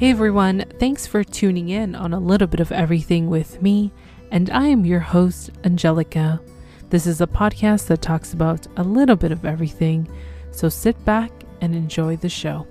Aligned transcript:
Hey 0.00 0.08
everyone, 0.12 0.64
thanks 0.78 1.06
for 1.06 1.22
tuning 1.22 1.68
in 1.68 1.94
on 1.94 2.14
a 2.14 2.18
little 2.18 2.46
bit 2.46 2.60
of 2.60 2.72
everything 2.72 3.28
with 3.28 3.60
me, 3.60 3.92
and 4.30 4.48
I 4.48 4.66
am 4.68 4.86
your 4.86 5.00
host, 5.00 5.50
Angelica. 5.62 6.40
This 6.88 7.06
is 7.06 7.20
a 7.20 7.26
podcast 7.26 7.88
that 7.88 8.00
talks 8.00 8.32
about 8.32 8.66
a 8.78 8.82
little 8.82 9.14
bit 9.14 9.30
of 9.30 9.44
everything, 9.44 10.10
so 10.52 10.70
sit 10.70 11.04
back 11.04 11.30
and 11.60 11.74
enjoy 11.74 12.16
the 12.16 12.30
show. 12.30 12.66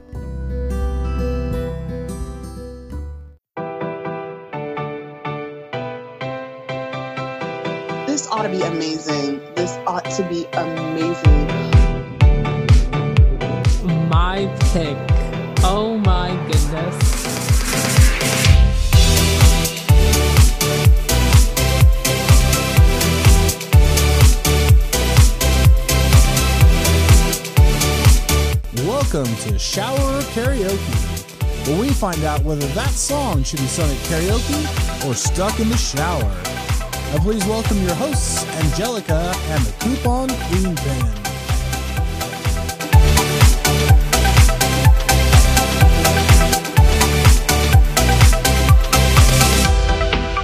Welcome 29.19 29.51
to 29.51 29.59
Shower 29.59 30.21
Karaoke, 30.32 31.68
where 31.68 31.78
we 31.78 31.89
find 31.89 32.23
out 32.23 32.41
whether 32.45 32.66
that 32.67 32.91
song 32.91 33.44
should 33.44 33.59
be 33.59 33.66
sung 33.66 33.92
at 33.92 33.97
karaoke 34.05 35.05
or 35.05 35.14
stuck 35.14 35.59
in 35.59 35.67
the 35.67 35.75
shower. 35.75 36.22
Now 36.22 37.17
please 37.22 37.45
welcome 37.45 37.81
your 37.81 37.95
hosts, 37.95 38.45
Angelica 38.64 39.33
and 39.36 39.66
the 39.66 39.73
Coupon 39.83 40.30
Queen 40.30 40.73
Band. 40.73 41.19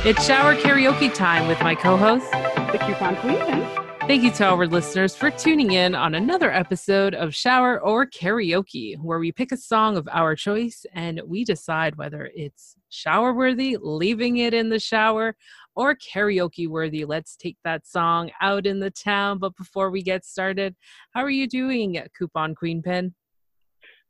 It's 0.06 0.26
shower 0.28 0.54
karaoke 0.54 1.14
time 1.14 1.48
with 1.48 1.62
my 1.62 1.76
co 1.76 1.96
host. 1.96 2.30
The 2.74 2.78
coupon 2.80 3.16
queen. 3.16 3.85
Thank 4.08 4.22
you 4.22 4.30
to 4.34 4.46
our 4.46 4.68
listeners 4.68 5.16
for 5.16 5.32
tuning 5.32 5.72
in 5.72 5.96
on 5.96 6.14
another 6.14 6.52
episode 6.52 7.16
of 7.16 7.34
Shower 7.34 7.82
or 7.82 8.06
Karaoke, 8.06 8.96
where 9.00 9.18
we 9.18 9.32
pick 9.32 9.52
a 9.52 9.58
song 9.58 9.98
of 9.98 10.08
our 10.12 10.36
choice 10.36 10.86
and 10.94 11.20
we 11.26 11.44
decide 11.44 11.96
whether 11.96 12.30
it's 12.36 12.76
shower 12.92 13.34
worthy, 13.34 13.78
leaving 13.82 14.38
it 14.38 14.54
in 14.54 14.70
the 14.70 14.80
shower, 14.80 15.36
or 15.76 15.96
karaoke 15.96 16.68
worthy. 16.68 17.04
Let's 17.04 17.36
take 17.36 17.58
that 17.64 17.88
song 17.88 18.30
out 18.42 18.68
in 18.68 18.80
the 18.80 18.92
town. 18.92 19.40
But 19.40 19.58
before 19.58 19.90
we 19.90 20.04
get 20.04 20.24
started, 20.24 20.76
how 21.16 21.22
are 21.22 21.30
you 21.32 21.48
doing, 21.48 22.00
Coupon 22.16 22.54
Queen 22.54 22.84
Pin? 22.84 23.16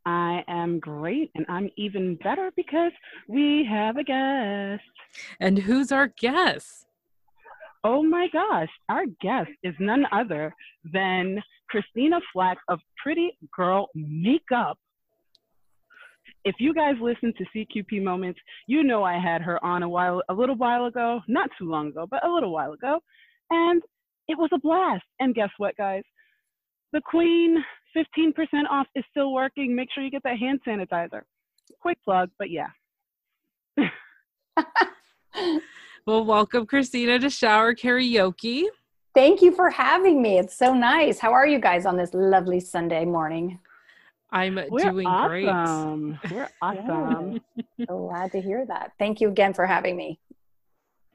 I 0.05 0.43
am 0.49 0.77
great, 0.79 1.31
and 1.35 1.45
I'm 1.47 1.71
even 1.77 2.15
better 2.17 2.51
because 2.57 2.91
we 3.29 3.65
have 3.71 3.95
a 3.95 4.03
guest. 4.03 4.83
And 5.39 5.57
who's 5.57 5.93
our 5.93 6.07
guest? 6.07 6.84
Oh 7.87 8.01
my 8.01 8.27
gosh, 8.33 8.67
our 8.89 9.05
guest 9.21 9.51
is 9.61 9.75
none 9.79 10.07
other 10.11 10.51
than 10.91 11.39
Christina 11.69 12.19
Flach 12.33 12.57
of 12.67 12.79
Pretty 12.97 13.37
Girl 13.55 13.89
Makeup. 13.93 14.79
If 16.45 16.55
you 16.57 16.73
guys 16.73 16.95
listen 16.99 17.31
to 17.37 17.45
CQP 17.55 18.01
Moments, 18.01 18.39
you 18.65 18.81
know 18.81 19.03
I 19.03 19.19
had 19.19 19.43
her 19.43 19.63
on 19.63 19.83
a 19.83 19.89
while, 19.89 20.23
a 20.29 20.33
little 20.33 20.55
while 20.55 20.85
ago, 20.85 21.21
not 21.27 21.51
too 21.59 21.69
long 21.69 21.89
ago, 21.89 22.07
but 22.09 22.25
a 22.25 22.33
little 22.33 22.51
while 22.51 22.73
ago, 22.73 22.99
and 23.51 23.83
it 24.27 24.35
was 24.35 24.49
a 24.51 24.57
blast. 24.57 25.05
And 25.19 25.35
guess 25.35 25.51
what, 25.59 25.77
guys? 25.77 26.01
The 26.91 27.01
Queen 27.01 27.63
15% 27.95 28.33
off 28.67 28.87
is 28.95 29.03
still 29.11 29.31
working. 29.31 29.75
Make 29.75 29.89
sure 29.93 30.03
you 30.03 30.09
get 30.09 30.23
that 30.23 30.39
hand 30.39 30.59
sanitizer. 30.67 31.21
Quick 31.81 31.99
plug, 32.03 32.31
but 32.39 32.49
yeah. 32.49 32.69
Well, 36.07 36.23
welcome, 36.23 36.67
Christina, 36.67 37.17
to 37.17 37.31
Shower 37.31 37.73
Karaoke. 37.73 38.65
Thank 39.15 39.41
you 39.41 39.51
for 39.51 39.71
having 39.71 40.21
me. 40.21 40.37
It's 40.37 40.55
so 40.55 40.71
nice. 40.71 41.17
How 41.17 41.33
are 41.33 41.47
you 41.47 41.57
guys 41.57 41.87
on 41.87 41.97
this 41.97 42.13
lovely 42.13 42.59
Sunday 42.59 43.05
morning? 43.05 43.59
I'm 44.29 44.59
We're 44.69 44.91
doing 44.91 45.07
awesome. 45.07 46.19
We're 46.29 46.47
awesome. 46.61 47.41
So 47.87 47.97
glad 48.07 48.31
to 48.33 48.39
hear 48.39 48.67
that. 48.67 48.91
Thank 48.99 49.19
you 49.19 49.29
again 49.29 49.55
for 49.55 49.65
having 49.65 49.97
me. 49.97 50.19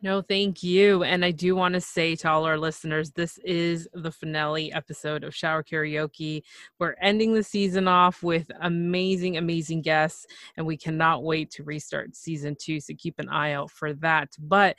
No, 0.02 0.22
thank 0.22 0.62
you. 0.62 1.02
And 1.02 1.22
I 1.26 1.30
do 1.30 1.54
want 1.54 1.74
to 1.74 1.80
say 1.80 2.16
to 2.16 2.30
all 2.30 2.46
our 2.46 2.56
listeners, 2.56 3.10
this 3.10 3.36
is 3.44 3.86
the 3.92 4.10
finale 4.10 4.72
episode 4.72 5.24
of 5.24 5.34
Shower 5.34 5.62
Karaoke. 5.62 6.42
We're 6.78 6.96
ending 7.02 7.34
the 7.34 7.42
season 7.42 7.86
off 7.86 8.22
with 8.22 8.50
amazing, 8.62 9.36
amazing 9.36 9.82
guests, 9.82 10.26
and 10.56 10.66
we 10.66 10.78
cannot 10.78 11.22
wait 11.22 11.50
to 11.52 11.64
restart 11.64 12.16
season 12.16 12.56
two. 12.58 12.80
So 12.80 12.94
keep 12.96 13.18
an 13.18 13.28
eye 13.28 13.52
out 13.52 13.70
for 13.70 13.92
that. 13.94 14.30
But 14.38 14.76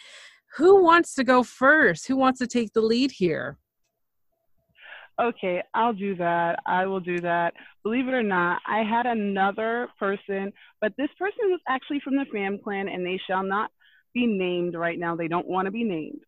who 0.57 0.83
wants 0.83 1.13
to 1.15 1.23
go 1.23 1.43
first? 1.43 2.07
Who 2.07 2.15
wants 2.15 2.39
to 2.39 2.47
take 2.47 2.73
the 2.73 2.81
lead 2.81 3.11
here? 3.11 3.59
Okay, 5.21 5.61
I'll 5.75 5.93
do 5.93 6.15
that. 6.15 6.59
I 6.65 6.87
will 6.87 6.99
do 6.99 7.19
that. 7.19 7.53
Believe 7.83 8.07
it 8.07 8.13
or 8.13 8.23
not, 8.23 8.59
I 8.65 8.81
had 8.81 9.05
another 9.05 9.87
person, 9.99 10.51
but 10.79 10.93
this 10.97 11.09
person 11.19 11.41
was 11.43 11.59
actually 11.67 11.99
from 12.03 12.15
the 12.15 12.25
fam 12.33 12.57
clan 12.63 12.89
and 12.89 13.05
they 13.05 13.19
shall 13.27 13.43
not 13.43 13.69
be 14.13 14.27
named 14.27 14.75
right 14.75 14.97
now. 14.97 15.15
They 15.15 15.27
don't 15.27 15.47
want 15.47 15.65
to 15.65 15.71
be 15.71 15.83
named. 15.83 16.21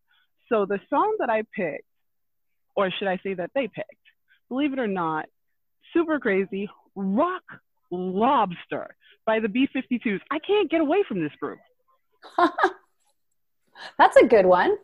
So 0.48 0.66
the 0.66 0.80
song 0.90 1.16
that 1.20 1.30
I 1.30 1.42
picked, 1.54 1.84
or 2.76 2.90
should 2.90 3.08
I 3.08 3.18
say 3.22 3.34
that 3.34 3.50
they 3.54 3.68
picked, 3.68 3.90
believe 4.48 4.72
it 4.72 4.78
or 4.78 4.86
not, 4.86 5.26
super 5.92 6.18
crazy, 6.18 6.68
Rock 6.94 7.42
Lobster 7.90 8.94
by 9.26 9.40
the 9.40 9.48
B 9.48 9.68
52s. 9.74 10.20
I 10.30 10.38
can't 10.38 10.70
get 10.70 10.80
away 10.80 11.02
from 11.08 11.22
this 11.22 11.32
group. 11.40 11.58
That's 13.98 14.16
a 14.16 14.26
good 14.26 14.46
one. 14.46 14.76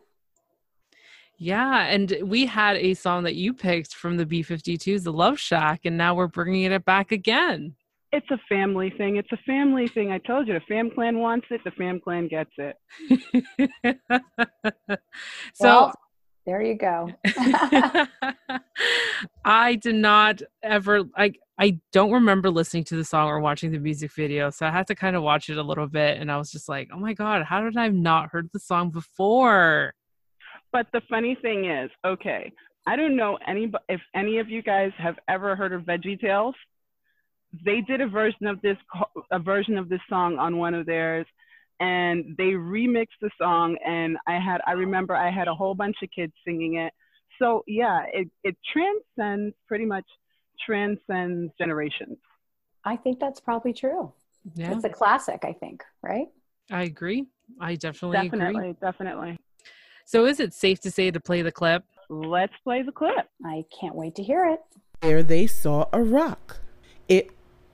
Yeah, 1.37 1.85
and 1.87 2.17
we 2.23 2.45
had 2.45 2.77
a 2.77 2.93
song 2.93 3.23
that 3.23 3.35
you 3.35 3.53
picked 3.53 3.95
from 3.95 4.17
the 4.17 4.27
B 4.27 4.43
52s, 4.43 5.03
The 5.03 5.11
Love 5.11 5.39
Shack, 5.39 5.81
and 5.85 5.97
now 5.97 6.13
we're 6.13 6.27
bringing 6.27 6.71
it 6.71 6.85
back 6.85 7.11
again. 7.11 7.75
It's 8.11 8.29
a 8.29 8.39
family 8.49 8.93
thing. 8.97 9.15
It's 9.15 9.31
a 9.31 9.37
family 9.37 9.87
thing. 9.87 10.11
I 10.11 10.17
told 10.17 10.47
you, 10.47 10.53
the 10.53 10.61
fam 10.67 10.91
clan 10.91 11.19
wants 11.19 11.47
it, 11.49 11.61
the 11.63 11.71
fam 11.71 11.99
clan 11.99 12.27
gets 12.27 12.51
it. 12.57 12.75
so 15.53 15.65
well, 15.65 15.93
there 16.45 16.61
you 16.61 16.75
go. 16.75 17.09
I 19.45 19.75
did 19.75 19.95
not 19.95 20.41
ever 20.63 21.03
I 21.15 21.33
I 21.57 21.79
don't 21.93 22.11
remember 22.11 22.49
listening 22.49 22.83
to 22.85 22.95
the 22.95 23.05
song 23.05 23.27
or 23.27 23.39
watching 23.39 23.71
the 23.71 23.79
music 23.79 24.11
video, 24.13 24.49
so 24.49 24.65
I 24.65 24.71
had 24.71 24.87
to 24.87 24.95
kind 24.95 25.15
of 25.15 25.23
watch 25.23 25.49
it 25.49 25.57
a 25.57 25.63
little 25.63 25.87
bit 25.87 26.19
and 26.19 26.31
I 26.31 26.37
was 26.37 26.51
just 26.51 26.67
like, 26.67 26.89
"Oh 26.93 26.99
my 26.99 27.13
god, 27.13 27.43
how 27.43 27.61
did 27.61 27.77
I 27.77 27.87
not 27.89 28.29
heard 28.29 28.49
the 28.51 28.59
song 28.59 28.89
before?" 28.89 29.93
But 30.73 30.87
the 30.91 31.01
funny 31.09 31.37
thing 31.41 31.69
is, 31.69 31.91
okay, 32.05 32.51
I 32.87 32.95
don't 32.95 33.15
know 33.15 33.37
any 33.47 33.71
if 33.89 34.01
any 34.15 34.39
of 34.39 34.49
you 34.49 34.63
guys 34.63 34.91
have 34.97 35.17
ever 35.27 35.55
heard 35.55 35.73
of 35.73 35.83
Veggie 35.83 36.19
Tales. 36.19 36.55
They 37.65 37.81
did 37.81 38.01
a 38.01 38.07
version 38.07 38.47
of 38.47 38.61
this 38.61 38.77
a 39.31 39.39
version 39.39 39.77
of 39.77 39.89
this 39.89 39.99
song 40.09 40.37
on 40.37 40.57
one 40.57 40.73
of 40.73 40.85
theirs, 40.85 41.25
and 41.79 42.35
they 42.37 42.51
remixed 42.51 43.19
the 43.21 43.29
song. 43.37 43.77
And 43.85 44.17
I 44.27 44.39
had 44.39 44.61
I 44.65 44.71
remember 44.73 45.15
I 45.15 45.29
had 45.31 45.47
a 45.47 45.53
whole 45.53 45.75
bunch 45.75 45.97
of 46.03 46.09
kids 46.15 46.33
singing 46.45 46.75
it. 46.75 46.93
So 47.39 47.63
yeah, 47.67 48.03
it 48.13 48.29
it 48.43 48.55
transcends 48.71 49.55
pretty 49.67 49.85
much 49.85 50.05
transcends 50.65 51.51
generations. 51.57 52.17
I 52.85 52.95
think 52.95 53.19
that's 53.19 53.39
probably 53.39 53.73
true. 53.73 54.11
Yeah. 54.55 54.73
It's 54.73 54.83
a 54.83 54.89
classic, 54.89 55.41
I 55.43 55.53
think, 55.53 55.83
right? 56.01 56.27
I 56.71 56.83
agree. 56.83 57.25
I 57.59 57.75
definitely, 57.75 58.17
Definitely, 58.17 58.69
agree. 58.69 58.75
definitely. 58.81 59.37
So 60.05 60.25
is 60.25 60.39
it 60.39 60.53
safe 60.53 60.79
to 60.81 60.91
say 60.91 61.11
to 61.11 61.19
play 61.19 61.41
the 61.41 61.51
clip? 61.51 61.83
Let's 62.09 62.53
play 62.63 62.81
the 62.81 62.91
clip. 62.91 63.29
I 63.45 63.65
can't 63.79 63.93
wait 63.95 64.15
to 64.15 64.23
hear 64.23 64.45
it. 64.45 64.59
There 65.01 65.21
they 65.21 65.47
saw 65.47 65.85
a 65.93 66.01
rock. 66.01 66.59
It 67.07 67.31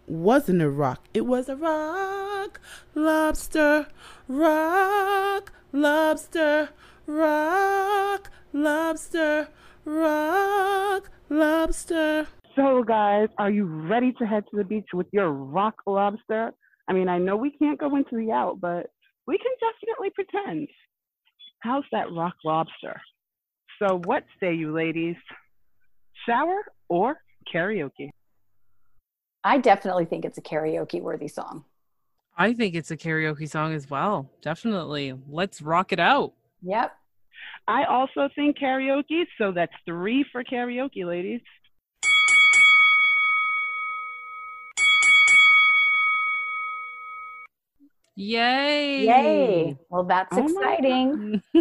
wasn't 0.08 0.62
a 0.62 0.70
rock. 0.70 1.08
It 1.14 1.26
was 1.26 1.50
a 1.50 1.56
rock 1.56 2.60
lobster. 2.96 3.88
Rock 4.28 5.52
lobster. 5.72 6.70
Rock 7.06 8.32
lobster. 8.54 9.50
Rock 9.86 11.10
lobster. 11.30 12.28
So, 12.56 12.84
guys, 12.84 13.28
are 13.38 13.52
you 13.52 13.66
ready 13.66 14.14
to 14.14 14.26
head 14.26 14.46
to 14.50 14.58
the 14.58 14.64
beach 14.64 14.88
with 14.94 15.08
your 15.12 15.30
rock 15.30 15.76
lobster? 15.86 16.54
I 16.88 16.94
mean, 16.94 17.10
I 17.10 17.18
know 17.18 17.36
we 17.36 17.52
can't 17.52 17.80
go 17.80 17.96
into 17.96 18.16
the 18.16 18.32
out, 18.32 18.60
but 18.60 18.88
we 19.28 19.38
can 19.38 19.52
definitely 19.60 20.10
pretend. 20.12 20.68
How's 21.60 21.84
that 21.92 22.12
rock 22.12 22.36
lobster? 22.44 23.00
So, 23.80 24.02
what 24.06 24.24
say 24.40 24.56
you, 24.56 24.74
ladies? 24.74 25.18
Shower 26.26 26.62
or 26.90 27.18
karaoke? 27.54 28.10
I 29.44 29.58
definitely 29.58 30.06
think 30.06 30.26
it's 30.26 30.38
a 30.38 30.42
karaoke 30.42 31.02
worthy 31.02 31.28
song. 31.28 31.64
I 32.38 32.54
think 32.54 32.76
it's 32.76 32.92
a 32.92 32.98
karaoke 32.98 33.50
song 33.50 33.74
as 33.74 33.90
well. 33.90 34.30
Definitely. 34.42 35.14
Let's 35.30 35.62
rock 35.62 35.92
it 35.92 36.00
out. 36.00 36.34
Yep. 36.62 36.92
I 37.68 37.86
also 37.86 38.30
think 38.36 38.58
karaoke, 38.58 39.24
so 39.38 39.52
that's 39.52 39.74
three 39.86 40.26
for 40.32 40.44
karaoke, 40.44 41.06
ladies. 41.06 41.42
Yay! 48.16 49.06
Yay. 49.06 49.78
Well, 49.90 50.04
that's 50.04 50.36
Oh 50.36 50.44
exciting. 50.44 51.42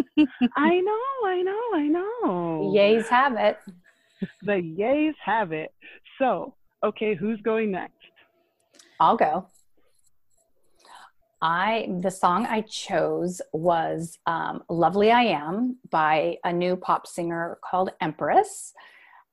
I 0.57 0.79
know, 0.79 1.27
I 1.27 1.41
know, 1.43 1.61
I 1.75 1.87
know. 1.87 2.73
Yays 2.75 3.07
have 3.09 3.35
it. 3.37 3.59
The 4.41 4.53
yays 4.53 5.13
have 5.23 5.51
it. 5.51 5.71
So, 6.17 6.55
okay, 6.83 7.15
who's 7.15 7.41
going 7.41 7.71
next? 7.71 7.93
I'll 8.99 9.17
go. 9.17 9.47
I 11.41 11.87
the 12.01 12.09
song 12.09 12.47
I 12.47 12.61
chose 12.61 13.41
was 13.53 14.17
um, 14.25 14.63
"Lovely 14.69 15.11
I 15.11 15.23
Am" 15.23 15.77
by 15.91 16.37
a 16.43 16.51
new 16.51 16.75
pop 16.75 17.05
singer 17.05 17.59
called 17.63 17.91
Empress, 18.01 18.73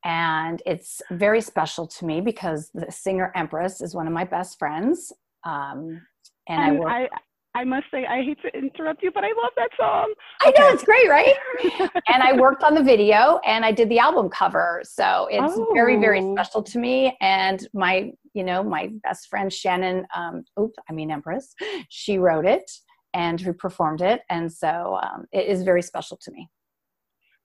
and 0.05 0.62
it's 0.67 1.00
very 1.11 1.41
special 1.41 1.87
to 1.87 2.05
me 2.05 2.20
because 2.20 2.70
the 2.75 2.91
singer 2.93 3.32
Empress 3.35 3.81
is 3.81 3.94
one 3.94 4.06
of 4.06 4.12
my 4.12 4.25
best 4.25 4.58
friends. 4.58 5.12
Um, 5.44 6.02
and, 6.47 6.62
I 6.62 6.69
And 6.69 6.79
work. 6.79 6.93
I, 6.93 7.08
I 7.56 7.62
must 7.64 7.86
say, 7.92 8.04
I 8.04 8.22
hate 8.22 8.40
to 8.42 8.48
interrupt 8.56 9.02
you, 9.02 9.12
but 9.12 9.22
I 9.22 9.28
love 9.28 9.52
that 9.56 9.70
song. 9.78 10.12
I 10.40 10.46
know 10.58 10.68
it's 10.70 10.82
great, 10.82 11.08
right? 11.08 11.34
and 12.12 12.22
I 12.22 12.32
worked 12.32 12.64
on 12.64 12.74
the 12.74 12.82
video 12.82 13.38
and 13.46 13.64
I 13.64 13.70
did 13.70 13.88
the 13.88 14.00
album 14.00 14.28
cover. 14.28 14.80
So 14.84 15.28
it's 15.30 15.56
very, 15.72 15.96
very 15.96 16.20
Oh. 16.20 16.34
special 16.34 16.62
to 16.64 16.78
me. 16.80 17.16
And 17.20 17.66
my, 17.72 18.10
you 18.34 18.42
know, 18.42 18.64
my 18.64 18.90
best 19.04 19.28
friend 19.28 19.52
Shannon, 19.52 20.04
um, 20.16 20.42
oops, 20.58 20.74
I 20.90 20.92
mean 20.92 21.12
Empress, 21.12 21.54
she 21.90 22.18
wrote 22.18 22.44
it 22.44 22.68
and 23.14 23.40
who 23.40 23.52
performed 23.52 24.00
it. 24.02 24.22
And 24.28 24.52
so 24.52 24.98
um, 25.00 25.26
it 25.32 25.46
is 25.46 25.62
very 25.62 25.82
special 25.82 26.16
to 26.22 26.32
me. 26.32 26.48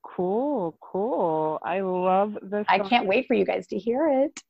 Cool, 0.03 0.75
cool. 0.81 1.59
I 1.63 1.81
love 1.81 2.35
this. 2.41 2.65
I 2.67 2.79
can't 2.79 3.05
wait 3.05 3.27
for 3.27 3.35
you 3.35 3.45
guys 3.45 3.67
to 3.67 3.77
hear 3.77 4.07
it. 4.23 4.41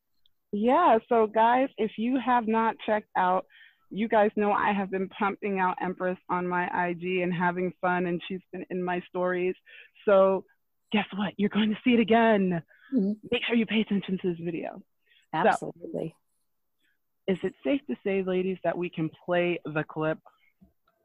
Yeah, 0.53 1.00
so 1.09 1.27
guys, 1.27 1.67
if 1.77 1.91
you 1.97 2.17
have 2.17 2.47
not 2.47 2.75
checked 2.85 3.09
out, 3.17 3.45
you 3.89 4.07
guys 4.07 4.31
know 4.36 4.51
I 4.51 4.71
have 4.71 4.91
been 4.91 5.09
pumping 5.09 5.59
out 5.59 5.77
Empress 5.81 6.18
on 6.30 6.47
my 6.47 6.65
IG 6.89 7.21
and 7.21 7.33
having 7.33 7.74
fun, 7.81 8.06
and 8.06 8.21
she's 8.27 8.41
been 8.51 8.65
in 8.69 8.83
my 8.83 9.01
stories. 9.09 9.56
So, 10.06 10.45
guess 10.91 11.06
what? 11.15 11.33
You're 11.38 11.50
going 11.50 11.69
to 11.69 11.77
see 11.83 11.94
it 11.94 12.00
again. 12.00 12.63
Mhm. 12.94 13.18
Make 13.31 13.44
sure 13.45 13.56
you 13.56 13.65
pay 13.65 13.81
attention 13.81 14.18
to 14.19 14.30
this 14.30 14.39
video. 14.39 14.81
Absolutely. 15.33 16.15
Is 17.27 17.38
it 17.44 17.53
safe 17.63 17.81
to 17.88 17.95
say, 18.03 18.24
ladies, 18.24 18.57
that 18.63 18.77
we 18.77 18.89
can 18.89 19.09
play 19.25 19.59
the 19.65 19.83
clip? 19.83 20.19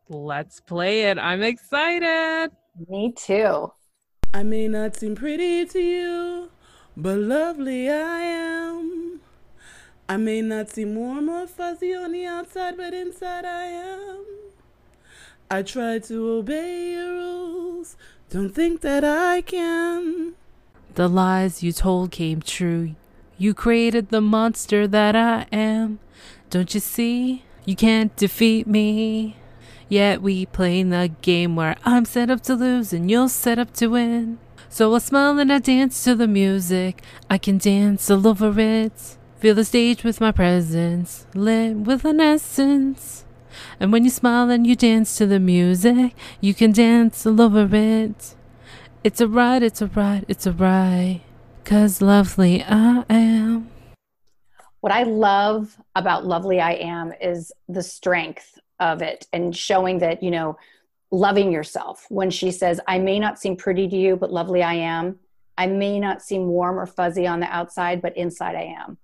Let's 0.08 0.60
play 0.60 1.10
it. 1.10 1.18
I'm 1.18 1.42
excited. 1.42 2.50
Me 2.88 3.12
too. 3.12 3.72
I 4.32 4.42
may 4.42 4.68
not 4.68 4.96
seem 4.96 5.14
pretty 5.14 5.64
to 5.66 5.80
you, 5.80 6.50
but 6.96 7.18
lovely 7.18 7.90
I 7.90 8.20
am. 8.20 8.63
I 10.06 10.18
may 10.18 10.42
not 10.42 10.68
seem 10.68 10.96
warm 10.96 11.30
or 11.30 11.46
fuzzy 11.46 11.94
on 11.94 12.12
the 12.12 12.26
outside, 12.26 12.76
but 12.76 12.92
inside 12.92 13.46
I 13.46 13.64
am. 13.64 14.24
I 15.50 15.62
try 15.62 15.98
to 15.98 16.30
obey 16.30 16.92
your 16.92 17.12
rules. 17.12 17.96
Don't 18.28 18.54
think 18.54 18.82
that 18.82 19.02
I 19.02 19.40
can. 19.40 20.34
The 20.94 21.08
lies 21.08 21.62
you 21.62 21.72
told 21.72 22.10
came 22.10 22.42
true. 22.42 22.94
You 23.38 23.54
created 23.54 24.10
the 24.10 24.20
monster 24.20 24.86
that 24.86 25.16
I 25.16 25.46
am. 25.50 26.00
Don't 26.50 26.74
you 26.74 26.80
see? 26.80 27.44
You 27.64 27.74
can't 27.74 28.14
defeat 28.14 28.66
me. 28.66 29.36
Yet 29.88 30.20
we 30.20 30.44
play 30.46 30.80
in 30.80 30.90
the 30.90 31.12
game 31.22 31.56
where 31.56 31.76
I'm 31.84 32.04
set 32.04 32.28
up 32.28 32.42
to 32.42 32.54
lose 32.54 32.92
and 32.92 33.10
you're 33.10 33.28
set 33.28 33.58
up 33.58 33.72
to 33.74 33.88
win. 33.88 34.38
So 34.68 34.94
I 34.94 34.98
smile 34.98 35.38
and 35.38 35.52
I 35.52 35.60
dance 35.60 36.04
to 36.04 36.14
the 36.14 36.28
music. 36.28 37.02
I 37.30 37.38
can 37.38 37.56
dance 37.56 38.10
all 38.10 38.26
over 38.26 38.52
it. 38.60 39.16
Feel 39.44 39.54
the 39.54 39.64
stage 39.66 40.04
with 40.04 40.22
my 40.22 40.32
presence, 40.32 41.26
lit 41.34 41.76
with 41.76 42.06
an 42.06 42.18
essence. 42.18 43.26
And 43.78 43.92
when 43.92 44.02
you 44.02 44.08
smile 44.08 44.48
and 44.48 44.66
you 44.66 44.74
dance 44.74 45.18
to 45.18 45.26
the 45.26 45.38
music, 45.38 46.14
you 46.40 46.54
can 46.54 46.72
dance 46.72 47.26
all 47.26 47.38
over 47.38 47.68
it. 47.76 48.34
It's 49.04 49.20
a 49.20 49.28
ride, 49.28 49.62
it's 49.62 49.82
a 49.82 49.86
ride, 49.88 50.24
it's 50.28 50.46
a 50.46 50.52
ride. 50.52 51.20
Cause 51.66 52.00
lovely 52.00 52.62
I 52.62 53.04
am. 53.10 53.68
What 54.80 54.94
I 54.94 55.02
love 55.02 55.76
about 55.94 56.24
Lovely 56.24 56.58
I 56.58 56.76
Am 56.76 57.12
is 57.20 57.52
the 57.68 57.82
strength 57.82 58.58
of 58.80 59.02
it 59.02 59.26
and 59.30 59.54
showing 59.54 59.98
that, 59.98 60.22
you 60.22 60.30
know, 60.30 60.56
loving 61.10 61.52
yourself. 61.52 62.06
When 62.08 62.30
she 62.30 62.50
says, 62.50 62.80
I 62.88 62.98
may 62.98 63.18
not 63.18 63.38
seem 63.38 63.56
pretty 63.56 63.88
to 63.88 63.96
you, 63.96 64.16
but 64.16 64.32
lovely 64.32 64.62
I 64.62 64.72
am. 64.72 65.18
I 65.58 65.66
may 65.66 66.00
not 66.00 66.22
seem 66.22 66.46
warm 66.46 66.80
or 66.80 66.86
fuzzy 66.86 67.26
on 67.26 67.40
the 67.40 67.54
outside, 67.54 68.00
but 68.00 68.16
inside 68.16 68.54
I 68.54 68.74
am. 68.80 68.96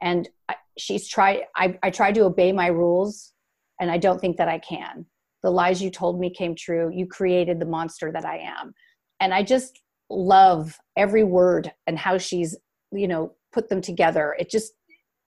And 0.00 0.28
I, 0.48 0.56
she's 0.78 1.08
tried, 1.08 1.42
I, 1.56 1.78
I 1.82 1.90
tried 1.90 2.14
to 2.16 2.24
obey 2.24 2.52
my 2.52 2.68
rules 2.68 3.32
and 3.80 3.90
I 3.90 3.98
don't 3.98 4.20
think 4.20 4.36
that 4.36 4.48
I 4.48 4.58
can. 4.58 5.06
The 5.42 5.50
lies 5.50 5.82
you 5.82 5.90
told 5.90 6.18
me 6.18 6.30
came 6.30 6.54
true. 6.54 6.90
You 6.92 7.06
created 7.06 7.60
the 7.60 7.66
monster 7.66 8.10
that 8.12 8.24
I 8.24 8.38
am. 8.38 8.74
And 9.20 9.32
I 9.32 9.42
just 9.42 9.80
love 10.10 10.78
every 10.96 11.24
word 11.24 11.72
and 11.86 11.98
how 11.98 12.18
she's, 12.18 12.56
you 12.92 13.08
know, 13.08 13.32
put 13.52 13.68
them 13.68 13.80
together. 13.80 14.36
It 14.38 14.50
just, 14.50 14.72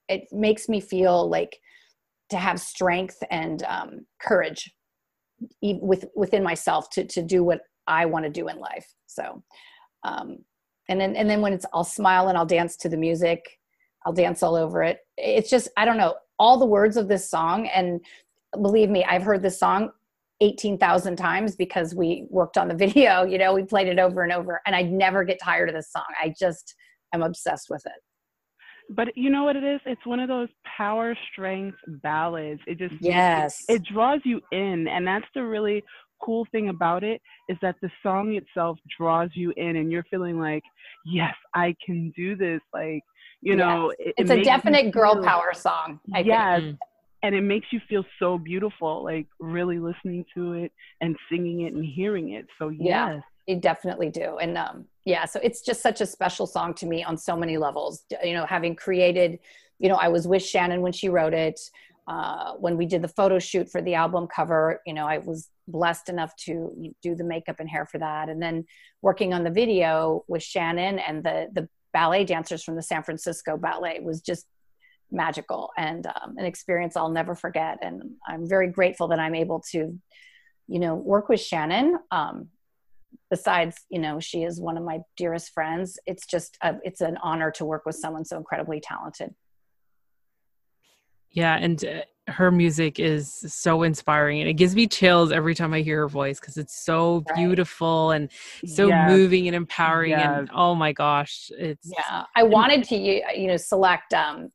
it 0.07 0.27
makes 0.31 0.67
me 0.69 0.81
feel 0.81 1.29
like 1.29 1.59
to 2.29 2.37
have 2.37 2.59
strength 2.59 3.17
and 3.31 3.63
um, 3.63 4.05
courage 4.21 4.73
with 5.61 6.05
within 6.15 6.43
myself 6.43 6.89
to 6.91 7.05
to 7.05 7.21
do 7.21 7.43
what 7.43 7.61
I 7.87 8.05
want 8.05 8.25
to 8.25 8.31
do 8.31 8.47
in 8.47 8.59
life. 8.59 8.87
So, 9.07 9.43
um, 10.03 10.39
and 10.87 10.99
then 10.99 11.15
and 11.15 11.29
then 11.29 11.41
when 11.41 11.53
it's 11.53 11.65
I'll 11.73 11.83
smile 11.83 12.27
and 12.27 12.37
I'll 12.37 12.45
dance 12.45 12.75
to 12.77 12.89
the 12.89 12.97
music. 12.97 13.58
I'll 14.05 14.13
dance 14.13 14.43
all 14.43 14.55
over 14.55 14.83
it. 14.83 14.99
It's 15.17 15.49
just 15.49 15.69
I 15.77 15.85
don't 15.85 15.97
know 15.97 16.15
all 16.37 16.57
the 16.57 16.65
words 16.65 16.97
of 16.97 17.07
this 17.07 17.29
song, 17.29 17.67
and 17.67 17.99
believe 18.53 18.89
me, 18.89 19.03
I've 19.03 19.23
heard 19.23 19.41
this 19.41 19.59
song 19.59 19.91
eighteen 20.41 20.77
thousand 20.77 21.17
times 21.17 21.55
because 21.55 21.93
we 21.93 22.25
worked 22.29 22.57
on 22.57 22.67
the 22.67 22.75
video. 22.85 23.23
You 23.23 23.37
know, 23.37 23.53
we 23.53 23.63
played 23.63 23.87
it 23.87 23.99
over 23.99 24.23
and 24.23 24.31
over, 24.31 24.61
and 24.65 24.75
I 24.75 24.83
never 24.83 25.23
get 25.23 25.39
tired 25.41 25.69
of 25.69 25.75
this 25.75 25.91
song. 25.91 26.05
I 26.21 26.33
just 26.39 26.75
am 27.13 27.23
obsessed 27.23 27.67
with 27.69 27.85
it. 27.85 28.01
But 28.91 29.09
you 29.15 29.29
know 29.29 29.43
what 29.43 29.55
it 29.55 29.63
is? 29.63 29.79
It's 29.85 30.03
one 30.05 30.19
of 30.19 30.27
those 30.29 30.47
power 30.77 31.15
strength 31.31 31.77
ballads. 32.01 32.61
It 32.65 32.79
just 32.79 32.95
Yes. 32.99 33.57
it 33.69 33.83
draws 33.83 34.19
you 34.23 34.41
in 34.51 34.87
and 34.87 35.05
that's 35.05 35.27
the 35.35 35.43
really 35.43 35.83
cool 36.23 36.45
thing 36.51 36.69
about 36.69 37.03
it 37.03 37.21
is 37.47 37.57
that 37.61 37.75
the 37.81 37.89
song 38.03 38.33
itself 38.35 38.77
draws 38.99 39.29
you 39.35 39.53
in 39.57 39.77
and 39.77 39.91
you're 39.91 40.03
feeling 40.11 40.37
like 40.37 40.63
yes 41.05 41.33
i 41.53 41.73
can 41.85 42.11
do 42.15 42.35
this 42.35 42.59
like 42.73 43.01
you 43.41 43.55
know 43.55 43.89
it, 43.91 43.95
it 43.99 44.13
it's 44.17 44.31
a 44.31 44.41
definite 44.43 44.91
girl 44.91 45.13
feel- 45.15 45.23
power 45.23 45.51
song. 45.53 45.99
I 46.13 46.17
think. 46.17 46.27
yes 46.27 46.61
Mm. 46.61 46.77
and 47.23 47.35
it 47.35 47.41
makes 47.41 47.67
you 47.71 47.79
feel 47.89 48.03
so 48.17 48.37
beautiful 48.37 49.03
like 49.03 49.27
really 49.39 49.79
listening 49.79 50.25
to 50.35 50.53
it 50.53 50.71
and 51.01 51.15
singing 51.29 51.61
it 51.61 51.73
and 51.73 51.83
hearing 51.85 52.33
it 52.33 52.45
so 52.57 52.69
Yeah. 52.69 53.13
yes 53.15 53.23
They 53.47 53.55
definitely 53.55 54.09
do. 54.23 54.37
And 54.43 54.53
um, 54.65 54.85
yeah, 55.05 55.25
so 55.25 55.37
it's 55.47 55.61
just 55.69 55.81
such 55.81 55.99
a 56.01 56.05
special 56.05 56.45
song 56.55 56.69
to 56.75 56.85
me 56.85 56.99
on 57.09 57.15
so 57.17 57.33
many 57.43 57.57
levels. 57.57 57.93
You 58.23 58.35
know, 58.37 58.45
having 58.45 58.75
created, 58.85 59.39
you 59.79 59.89
know, 59.89 59.95
I 59.95 60.09
was 60.15 60.23
with 60.31 60.43
Shannon 60.51 60.79
when 60.85 60.91
she 60.99 61.07
wrote 61.09 61.33
it. 61.47 61.59
Uh, 62.13 62.53
when 62.63 62.75
we 62.79 62.85
did 62.93 63.01
the 63.01 63.07
photo 63.19 63.37
shoot 63.39 63.67
for 63.73 63.81
the 63.87 63.95
album 64.03 64.27
cover, 64.39 64.81
you 64.87 64.93
know, 64.97 65.07
I 65.07 65.17
was 65.29 65.39
blessed 65.67 66.09
enough 66.09 66.31
to 66.45 66.51
do 67.01 67.15
the 67.15 67.23
makeup 67.33 67.57
and 67.59 67.67
hair 67.75 67.85
for 67.91 67.97
that. 68.07 68.29
And 68.29 68.39
then 68.45 68.65
working 69.01 69.33
on 69.35 69.43
the 69.43 69.51
video 69.61 70.23
with 70.27 70.43
Shannon 70.43 70.95
and 71.07 71.23
the 71.27 71.37
the 71.57 71.63
ballet 71.93 72.23
dancers 72.23 72.63
from 72.63 72.75
the 72.75 72.81
San 72.81 73.03
Francisco 73.03 73.57
Ballet 73.57 73.99
was 74.01 74.21
just 74.21 74.45
magical 75.11 75.71
and 75.77 76.05
um, 76.05 76.35
an 76.37 76.45
experience 76.45 76.95
I'll 76.95 77.09
never 77.09 77.35
forget. 77.35 77.79
And 77.81 78.11
I'm 78.27 78.47
very 78.47 78.67
grateful 78.67 79.07
that 79.09 79.19
I'm 79.19 79.35
able 79.35 79.63
to, 79.71 79.99
you 80.67 80.79
know, 80.79 80.95
work 80.95 81.29
with 81.29 81.41
Shannon. 81.41 81.97
Um, 82.11 82.49
besides 83.31 83.75
you 83.89 83.99
know 83.99 84.19
she 84.19 84.43
is 84.43 84.59
one 84.59 84.77
of 84.77 84.83
my 84.83 84.99
dearest 85.17 85.51
friends 85.51 85.97
it's 86.05 86.25
just 86.27 86.57
a, 86.61 86.75
it's 86.83 87.01
an 87.01 87.17
honor 87.23 87.49
to 87.49 87.65
work 87.65 87.83
with 87.85 87.95
someone 87.95 88.23
so 88.23 88.37
incredibly 88.37 88.79
talented 88.79 89.33
Yeah, 91.31 91.55
and 91.55 91.83
uh, 91.85 92.01
her 92.29 92.51
music 92.51 92.99
is 92.99 93.33
so 93.33 93.83
inspiring, 93.83 94.39
and 94.41 94.49
it 94.49 94.53
gives 94.53 94.75
me 94.75 94.87
chills 94.87 95.31
every 95.31 95.55
time 95.55 95.73
I 95.73 95.81
hear 95.81 95.99
her 96.01 96.07
voice 96.07 96.39
because 96.39 96.57
it's 96.57 96.83
so 96.83 97.21
Right. 97.29 97.35
beautiful 97.35 98.11
and 98.11 98.29
so 98.65 98.87
Yes. 98.89 99.07
moving 99.07 99.47
and 99.47 99.55
empowering. 99.55 100.13
And 100.13 100.49
oh 100.53 100.75
my 100.75 100.93
gosh, 100.93 101.51
it's 101.57 101.87
yeah 101.87 102.23
i 102.35 102.43
wanted 102.43 102.83
to 102.83 102.95
you 102.95 103.21
you 103.35 103.47
know 103.47 103.57
select 103.57 104.13
um 104.13 104.51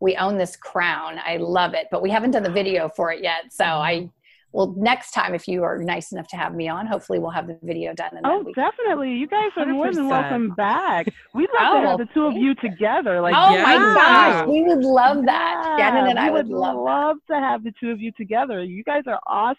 we 0.00 0.16
own 0.16 0.36
this 0.36 0.56
crown 0.56 1.18
i 1.24 1.36
love 1.36 1.72
it 1.74 1.86
but 1.90 2.02
we 2.02 2.10
haven't 2.10 2.32
done 2.32 2.42
the 2.42 2.50
video 2.50 2.88
for 2.96 3.12
it 3.12 3.22
yet 3.22 3.44
so 3.50 3.64
i 3.64 4.08
well 4.54 4.72
next 4.78 5.10
time 5.10 5.34
if 5.34 5.46
you 5.48 5.62
are 5.64 5.78
nice 5.78 6.12
enough 6.12 6.28
to 6.28 6.36
have 6.36 6.54
me 6.54 6.68
on 6.68 6.86
hopefully 6.86 7.18
we'll 7.18 7.30
have 7.30 7.46
the 7.48 7.58
video 7.62 7.92
done 7.92 8.10
and 8.16 8.20
Oh, 8.24 8.36
then 8.38 8.44
we 8.46 8.52
definitely! 8.54 9.10
You 9.12 9.26
guys 9.26 9.50
are 9.56 9.66
more 9.66 9.92
than 9.92 10.08
welcome 10.08 10.54
back. 10.56 11.06
We'd 11.34 11.50
love 11.60 11.68
Oh, 11.72 11.80
to 11.82 11.88
have 11.88 11.98
the 11.98 12.08
two 12.14 12.24
of 12.26 12.36
you 12.36 12.54
together. 12.54 13.20
Like, 13.20 13.34
oh 13.36 13.52
Yeah. 13.52 13.62
my 13.62 13.76
gosh 13.94 14.46
we 14.48 14.62
would 14.62 14.78
love 14.84 15.24
that 15.26 15.74
Yeah, 15.78 15.90
shannon 15.90 16.10
and 16.10 16.18
i 16.18 16.26
we 16.30 16.36
would 16.36 16.48
love 16.48 16.76
love 16.76 17.16
to 17.30 17.34
have 17.34 17.64
the 17.64 17.72
two 17.80 17.90
of 17.90 18.00
you 18.00 18.12
together. 18.12 18.62
You 18.62 18.84
guys 18.84 19.02
are 19.08 19.20
awesome. 19.26 19.58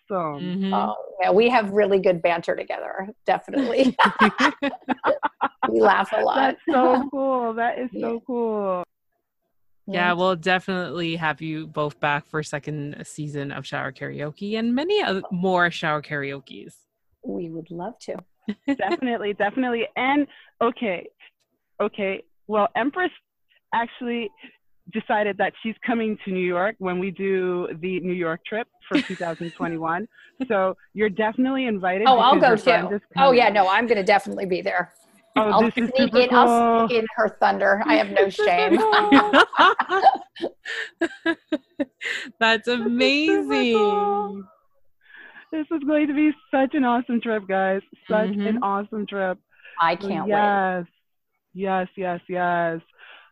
Mhm. 0.62 0.72
Oh, 0.74 0.96
yeah, 1.22 1.32
we 1.32 1.50
have 1.50 1.70
really 1.72 2.00
good 2.00 2.22
banter 2.22 2.56
together. 2.56 3.10
Definitely, 3.26 3.96
we 5.70 5.82
laugh 5.82 6.12
a 6.14 6.22
lot. 6.22 6.36
That's 6.36 6.62
so 6.72 7.08
cool. 7.12 7.54
That 7.54 7.78
is 7.80 7.90
Yeah. 7.92 8.08
so 8.08 8.24
cool. 8.26 8.84
Yeah, 9.88 10.14
we'll 10.14 10.36
definitely 10.36 11.16
have 11.16 11.42
you 11.42 11.68
both 11.68 12.00
back 12.00 12.26
for 12.26 12.42
second 12.42 13.04
season 13.06 13.52
of 13.52 13.66
shower 13.66 13.92
karaoke 13.92 14.58
and 14.58 14.74
many 14.74 15.02
other, 15.02 15.22
more 15.32 15.70
shower 15.70 16.02
karaoke's. 16.02 16.76
we 17.24 17.50
would 17.50 17.70
love 17.70 17.94
to. 18.02 18.16
definitely, 18.78 19.34
definitely. 19.34 19.88
And 19.96 20.28
okay, 20.62 21.08
okay. 21.82 22.24
Well, 22.48 22.68
Empress 22.76 23.12
actually 23.74 24.30
decided 24.94 25.38
that 25.38 25.54
she's 25.64 25.76
coming 25.86 26.18
to 26.26 26.32
New 26.32 26.46
York 26.46 26.76
when 26.80 27.00
we 27.00 27.12
do 27.12 27.68
the 27.82 28.00
New 28.02 28.14
York 28.14 28.42
trip 28.46 28.68
for 28.88 29.02
2021. 29.08 30.08
so 30.48 30.76
you're 30.94 31.10
definitely 31.10 31.66
invited. 31.66 32.08
Oh, 32.08 32.20
I'll 32.20 32.40
go 32.40 32.56
too. 32.56 33.00
Oh 33.18 33.32
yeah, 33.32 33.50
no, 33.50 33.68
I'm 33.68 33.88
gonna 33.88 34.04
definitely 34.04 34.46
be 34.46 34.62
there. 34.62 34.94
Oh, 35.38 35.50
I'll 35.52 35.62
this 35.64 35.74
sneak 35.74 35.92
super 35.98 36.20
in. 36.20 36.34
I'll 36.34 36.88
sneak 36.88 37.00
in 37.00 37.06
her 37.18 37.38
thunder. 37.42 37.84
I 37.86 37.96
have 37.96 38.10
no 38.12 38.30
shame. 38.30 38.80
That's 42.40 42.68
amazing. 42.68 43.74
cool. 43.74 44.44
This 45.52 45.66
is 45.72 45.82
going 45.86 46.08
to 46.08 46.14
be 46.14 46.32
such 46.52 46.74
an 46.74 46.84
awesome 46.84 47.22
trip, 47.22 47.48
guys. 47.48 47.82
Such 48.10 48.30
an 48.30 48.58
Mhm. 48.58 48.60
awesome 48.62 49.06
trip. 49.06 49.38
I 49.82 49.96
can't 49.96 50.24
wait. 50.28 50.30
yes. 50.30 50.86
Yes, 51.54 51.88
yes, 51.96 52.20
yes. 52.28 52.82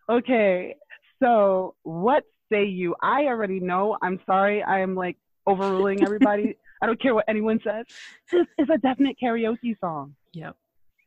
Okay. 0.09 0.75
So, 1.21 1.75
what 1.83 2.23
say 2.51 2.65
you? 2.65 2.95
I 3.01 3.25
already 3.25 3.59
know. 3.59 3.97
I'm 4.01 4.19
sorry. 4.25 4.61
I 4.63 4.79
am 4.79 4.95
like 4.95 5.17
overruling 5.47 6.03
everybody. 6.03 6.57
I 6.81 6.85
don't 6.85 7.01
care 7.01 7.15
what 7.15 7.25
anyone 7.29 7.59
says. 7.63 7.85
This 8.31 8.45
is 8.57 8.69
a 8.69 8.77
definite 8.77 9.17
karaoke 9.21 9.77
song. 9.79 10.15
Yep. 10.33 10.55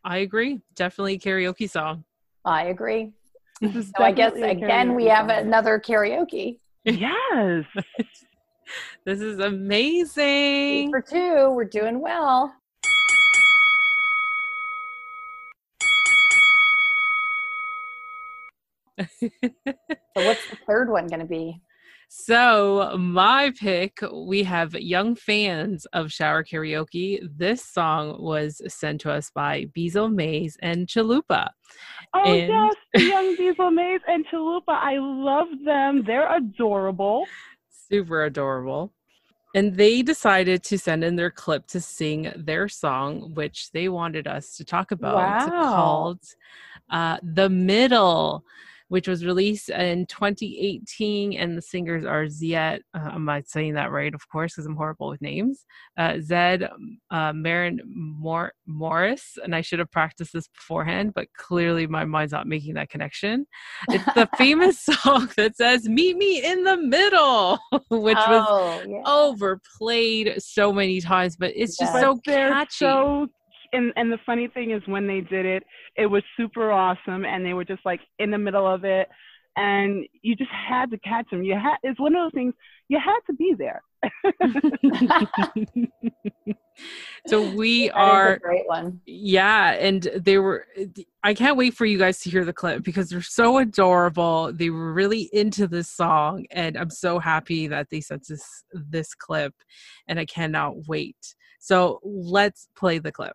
I 0.06 0.18
agree. 0.18 0.60
Definitely 0.76 1.18
karaoke 1.18 1.68
song. 1.68 2.04
I 2.44 2.66
agree. 2.66 3.10
So 3.60 3.70
I 3.98 4.12
guess 4.12 4.34
definitely 4.34 4.62
again 4.62 4.94
we 4.94 5.06
have 5.06 5.28
song. 5.28 5.38
another 5.38 5.80
karaoke. 5.84 6.60
Yes. 6.84 7.64
This 9.04 9.20
is 9.20 9.38
amazing. 9.38 10.90
For 10.90 11.00
two, 11.00 11.52
we're 11.52 11.64
doing 11.64 12.00
well. 12.00 12.52
So 20.16 20.22
what's 20.24 20.46
the 20.48 20.56
third 20.66 20.90
one 20.90 21.06
going 21.08 21.20
to 21.20 21.26
be? 21.26 21.60
So, 22.08 22.96
my 22.98 23.52
pick, 23.58 23.98
we 24.12 24.42
have 24.44 24.74
young 24.74 25.16
fans 25.16 25.86
of 25.92 26.12
shower 26.12 26.44
karaoke. 26.44 27.20
This 27.36 27.64
song 27.64 28.16
was 28.20 28.62
sent 28.72 29.00
to 29.02 29.10
us 29.10 29.30
by 29.30 29.66
Beezel 29.76 30.12
Mayze 30.12 30.56
and 30.60 30.86
Chalupa. 30.86 31.48
Oh 32.14 32.22
And- 32.24 32.48
yes, 32.48 32.74
the 32.94 33.02
young 33.02 33.36
Beezel 33.36 33.72
Mayze 33.72 34.00
and 34.06 34.24
Chalupa. 34.28 34.68
I 34.68 34.98
love 34.98 35.48
them. 35.64 36.04
They're 36.06 36.34
adorable. 36.34 37.26
Super 37.68 38.24
adorable. 38.24 38.92
And 39.54 39.74
they 39.76 40.02
decided 40.02 40.62
to 40.64 40.78
send 40.78 41.02
in 41.02 41.16
their 41.16 41.30
clip 41.30 41.66
to 41.68 41.80
sing 41.80 42.30
their 42.36 42.68
song, 42.68 43.32
which 43.34 43.72
they 43.72 43.88
wanted 43.88 44.26
us 44.26 44.56
to 44.58 44.64
talk 44.64 44.90
about. 44.90 45.42
It's 45.42 45.50
called 45.50 46.20
uh, 46.90 47.18
The 47.22 47.48
Middle, 47.48 48.44
which 48.88 49.08
was 49.08 49.24
released 49.24 49.68
in 49.70 50.06
2018. 50.06 51.32
And 51.34 51.56
the 51.56 51.62
singers 51.62 52.04
are 52.04 52.24
Ziet, 52.26 52.80
uh, 52.94 53.10
am 53.12 53.28
I 53.28 53.42
saying 53.46 53.74
that 53.74 53.90
right? 53.90 54.14
Of 54.14 54.28
course, 54.28 54.54
because 54.54 54.66
I'm 54.66 54.76
horrible 54.76 55.08
with 55.08 55.20
names. 55.20 55.64
Uh, 55.98 56.14
Zedd 56.14 56.68
uh, 57.10 57.32
Maren 57.32 57.80
Mor- 57.86 58.52
Morris. 58.66 59.38
And 59.42 59.54
I 59.54 59.60
should 59.60 59.78
have 59.78 59.90
practiced 59.90 60.32
this 60.32 60.48
beforehand, 60.48 61.12
but 61.14 61.26
clearly 61.36 61.86
my 61.86 62.04
mind's 62.04 62.32
not 62.32 62.46
making 62.46 62.74
that 62.74 62.90
connection. 62.90 63.46
It's 63.90 64.04
the 64.14 64.28
famous 64.38 64.80
song 64.80 65.30
that 65.36 65.56
says, 65.56 65.88
Meet 65.88 66.16
me 66.16 66.44
in 66.44 66.64
the 66.64 66.76
middle, 66.76 67.58
which 67.90 68.16
was 68.16 68.46
oh, 68.48 68.82
yeah. 68.86 69.02
overplayed 69.06 70.34
so 70.42 70.72
many 70.72 71.00
times, 71.00 71.36
but 71.36 71.52
it's 71.54 71.76
just 71.76 71.94
Yeah. 71.94 72.00
so 72.00 72.16
catchy. 72.24 72.66
so 72.70 73.28
and 73.72 73.92
and 73.96 74.10
the 74.12 74.18
funny 74.26 74.48
thing 74.48 74.70
is 74.72 74.82
when 74.86 75.06
they 75.06 75.20
did 75.20 75.46
it, 75.46 75.62
it 75.96 76.06
was 76.06 76.22
super 76.36 76.70
awesome, 76.70 77.24
and 77.24 77.44
they 77.44 77.52
were 77.54 77.64
just 77.64 77.84
like 77.84 78.00
in 78.18 78.30
the 78.30 78.38
middle 78.38 78.66
of 78.66 78.84
it, 78.84 79.08
and 79.56 80.04
you 80.22 80.36
just 80.36 80.50
had 80.50 80.90
to 80.90 80.98
catch 80.98 81.28
them. 81.30 81.42
You 81.42 81.54
had 81.54 81.76
it's 81.82 82.00
one 82.00 82.14
of 82.14 82.24
those 82.24 82.34
things 82.34 82.54
you 82.88 82.98
had 82.98 83.20
to 83.26 83.32
be 83.34 83.54
there. 83.58 83.82
so 87.26 87.42
we 87.42 87.88
That 87.88 87.92
is 87.92 87.92
are 87.96 88.32
a 88.34 88.38
great 88.38 88.66
one. 88.66 89.00
yeah 89.06 89.72
and 89.72 90.02
they 90.16 90.36
were 90.38 90.66
i 91.24 91.32
can't 91.32 91.56
wait 91.56 91.72
for 91.74 91.86
you 91.86 91.96
guys 91.98 92.20
to 92.20 92.30
hear 92.30 92.44
the 92.44 92.52
clip 92.52 92.82
because 92.84 93.08
they're 93.08 93.22
so 93.22 93.58
adorable 93.58 94.52
they 94.52 94.68
were 94.70 94.92
really 94.92 95.30
into 95.32 95.66
this 95.66 95.88
song 95.88 96.44
and 96.50 96.76
i'm 96.76 96.90
so 96.90 97.18
happy 97.18 97.66
that 97.66 97.88
they 97.90 98.00
sent 98.00 98.26
this 98.28 98.64
this 98.74 99.14
clip 99.14 99.54
and 100.06 100.20
i 100.20 100.26
cannot 100.26 100.86
wait 100.86 101.34
so 101.58 101.98
let's 102.04 102.68
play 102.76 102.98
the 102.98 103.10
clip 103.10 103.34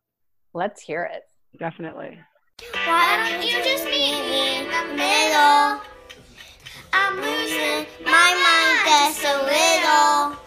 Let's 0.54 0.82
hear 0.82 1.04
it. 1.04 1.24
Definitely. 1.58 2.20
Why 2.86 3.32
don't 3.32 3.42
you 3.48 3.64
just 3.64 3.86
meet 3.86 4.20
me 4.28 4.58
in 4.60 4.66
the 4.66 4.96
middle? 4.96 5.80
I'm 6.92 7.16
losing 7.16 7.88
my 8.04 8.30
mind 8.46 8.80
just 8.86 9.24
a 9.24 9.36
little. 9.48 10.38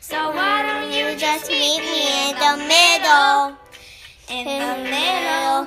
So 0.00 0.30
why 0.30 0.62
don't 0.62 0.92
you 0.92 1.18
just 1.18 1.50
meet 1.50 1.80
me 1.80 2.30
in 2.30 2.36
the 2.38 2.56
middle? 2.62 3.58
In 4.30 4.44
the 4.46 4.84
middle. 4.88 5.66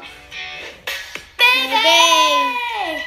Baby! 1.38 3.04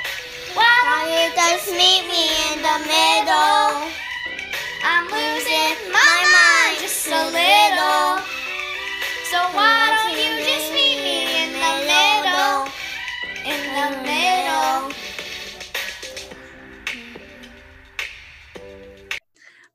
Why 0.52 0.76
don't 0.84 1.08
you 1.08 1.26
just 1.34 1.70
meet 1.72 2.04
me 2.06 2.24
in 2.52 2.60
the 2.60 2.78
middle? 2.86 3.53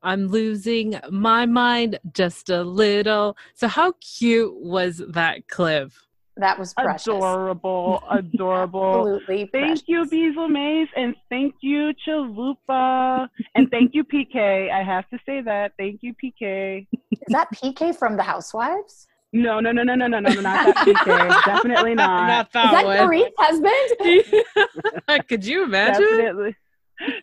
I'm 0.02 0.28
losing 0.28 1.00
my 1.10 1.46
mind 1.46 2.00
just 2.14 2.50
a 2.50 2.64
little 2.64 3.38
so 3.54 3.68
how 3.68 3.94
cute 4.02 4.54
was 4.56 5.02
that 5.10 5.48
clip 5.48 5.92
That 6.38 6.58
was 6.58 6.74
precious. 6.74 7.08
Adorable, 7.08 8.02
adorable. 8.12 9.00
Absolutely 9.00 9.50
Thank 9.52 9.84
you, 9.88 10.06
precious. 10.08 10.14
Beezel 10.14 10.50
Mayze, 10.50 10.88
and 10.96 11.16
thank 11.30 11.56
you, 11.62 11.92
Chalupa, 12.08 13.28
and 13.56 13.70
thank 13.70 13.94
you, 13.94 14.06
PK. 14.06 14.72
I 14.72 14.82
have 14.82 15.10
to 15.10 15.20
say 15.26 15.42
that. 15.42 15.74
Thank 15.78 16.00
you, 16.02 16.14
PK. 16.14 16.88
Is 17.12 17.20
that 17.28 17.50
PK 17.54 17.94
from 17.94 18.16
the 18.16 18.24
Housewives? 18.24 19.08
No, 19.32 19.60
no, 19.60 19.72
no, 19.72 19.84
no, 19.84 19.96
no, 19.96 20.08
no, 20.08 20.20
no, 20.20 20.30
not 20.42 20.66
that 20.66 20.76
PK. 20.78 21.46
Definitely 21.46 21.94
not. 21.94 22.28
not 22.28 22.46
Is 22.48 22.72
that 22.72 22.84
Dorit's 22.84 23.36
husband? 23.38 25.28
could 25.28 25.46
you 25.46 25.64
imagine 25.64 26.02
Definitely, 26.02 26.56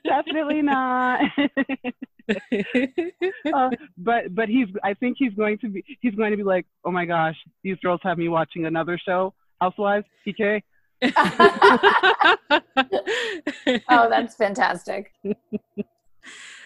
definitely 0.05 0.63
not. 0.63 1.21
uh, 3.55 3.71
but 3.99 4.35
but 4.35 4.49
he's. 4.49 4.69
I 4.83 4.95
think 4.95 5.17
he's 5.19 5.33
going 5.35 5.59
to 5.59 5.69
be. 5.69 5.85
He's 6.01 6.15
going 6.15 6.31
to 6.31 6.37
be 6.37 6.43
like, 6.43 6.67
oh 6.85 6.91
my 6.91 7.05
gosh, 7.05 7.37
these 7.63 7.77
girls 7.83 8.01
have 8.03 8.19
me 8.19 8.29
watching 8.29 8.67
another 8.67 8.99
show, 8.99 9.35
Housewives, 9.61 10.07
PK. 10.27 10.63
oh, 13.89 14.09
that's 14.09 14.35
fantastic. 14.35 15.13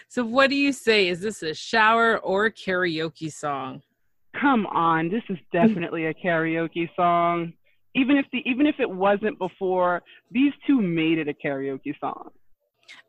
so 0.07 0.23
what 0.23 0.49
do 0.49 0.55
you 0.55 0.71
say 0.71 1.07
is 1.09 1.19
this 1.21 1.43
a 1.43 1.53
shower 1.53 2.17
or 2.19 2.49
karaoke 2.49 3.31
song 3.31 3.81
Come 4.39 4.65
on, 4.67 5.09
this 5.09 5.23
is 5.29 5.37
definitely 5.51 6.05
a 6.05 6.13
karaoke 6.13 6.89
song. 6.95 7.53
Even 7.95 8.15
if 8.15 8.25
the 8.31 8.39
even 8.49 8.65
if 8.65 8.75
it 8.79 8.89
wasn't 8.89 9.37
before, 9.37 10.01
these 10.31 10.53
two 10.65 10.81
made 10.81 11.17
it 11.17 11.27
a 11.27 11.33
karaoke 11.33 11.99
song. 11.99 12.29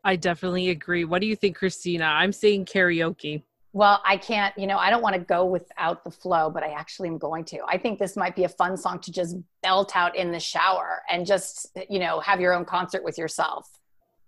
I 0.03 0.15
definitely 0.15 0.69
agree 0.69 1.05
what 1.05 1.21
do 1.21 1.27
you 1.27 1.35
think 1.35 1.55
christina 1.55 2.05
i'm 2.05 2.31
saying 2.31 2.65
karaoke 2.65 3.43
Well, 3.75 4.03
I 4.05 4.17
can't, 4.17 4.55
you 4.55 4.67
know, 4.67 4.77
I 4.77 4.91
don't 4.91 5.01
want 5.01 5.15
to 5.15 5.21
go 5.21 5.45
without 5.45 6.03
the 6.03 6.11
flow, 6.11 6.51
but 6.51 6.61
I 6.61 6.73
actually 6.73 7.09
am 7.09 7.17
going 7.17 7.43
to. 7.45 7.57
I 7.67 7.79
think 7.79 7.97
this 7.97 8.15
might 8.15 8.35
be 8.35 8.43
a 8.43 8.49
fun 8.49 8.77
song 8.77 8.99
to 8.99 9.11
just 9.11 9.35
belt 9.63 9.95
out 9.95 10.15
in 10.15 10.31
the 10.31 10.39
shower 10.39 11.01
and 11.09 11.25
just, 11.25 11.75
you 11.89 11.97
know, 11.97 12.19
have 12.19 12.39
your 12.39 12.53
own 12.53 12.65
concert 12.65 13.03
with 13.03 13.17
yourself. 13.17 13.67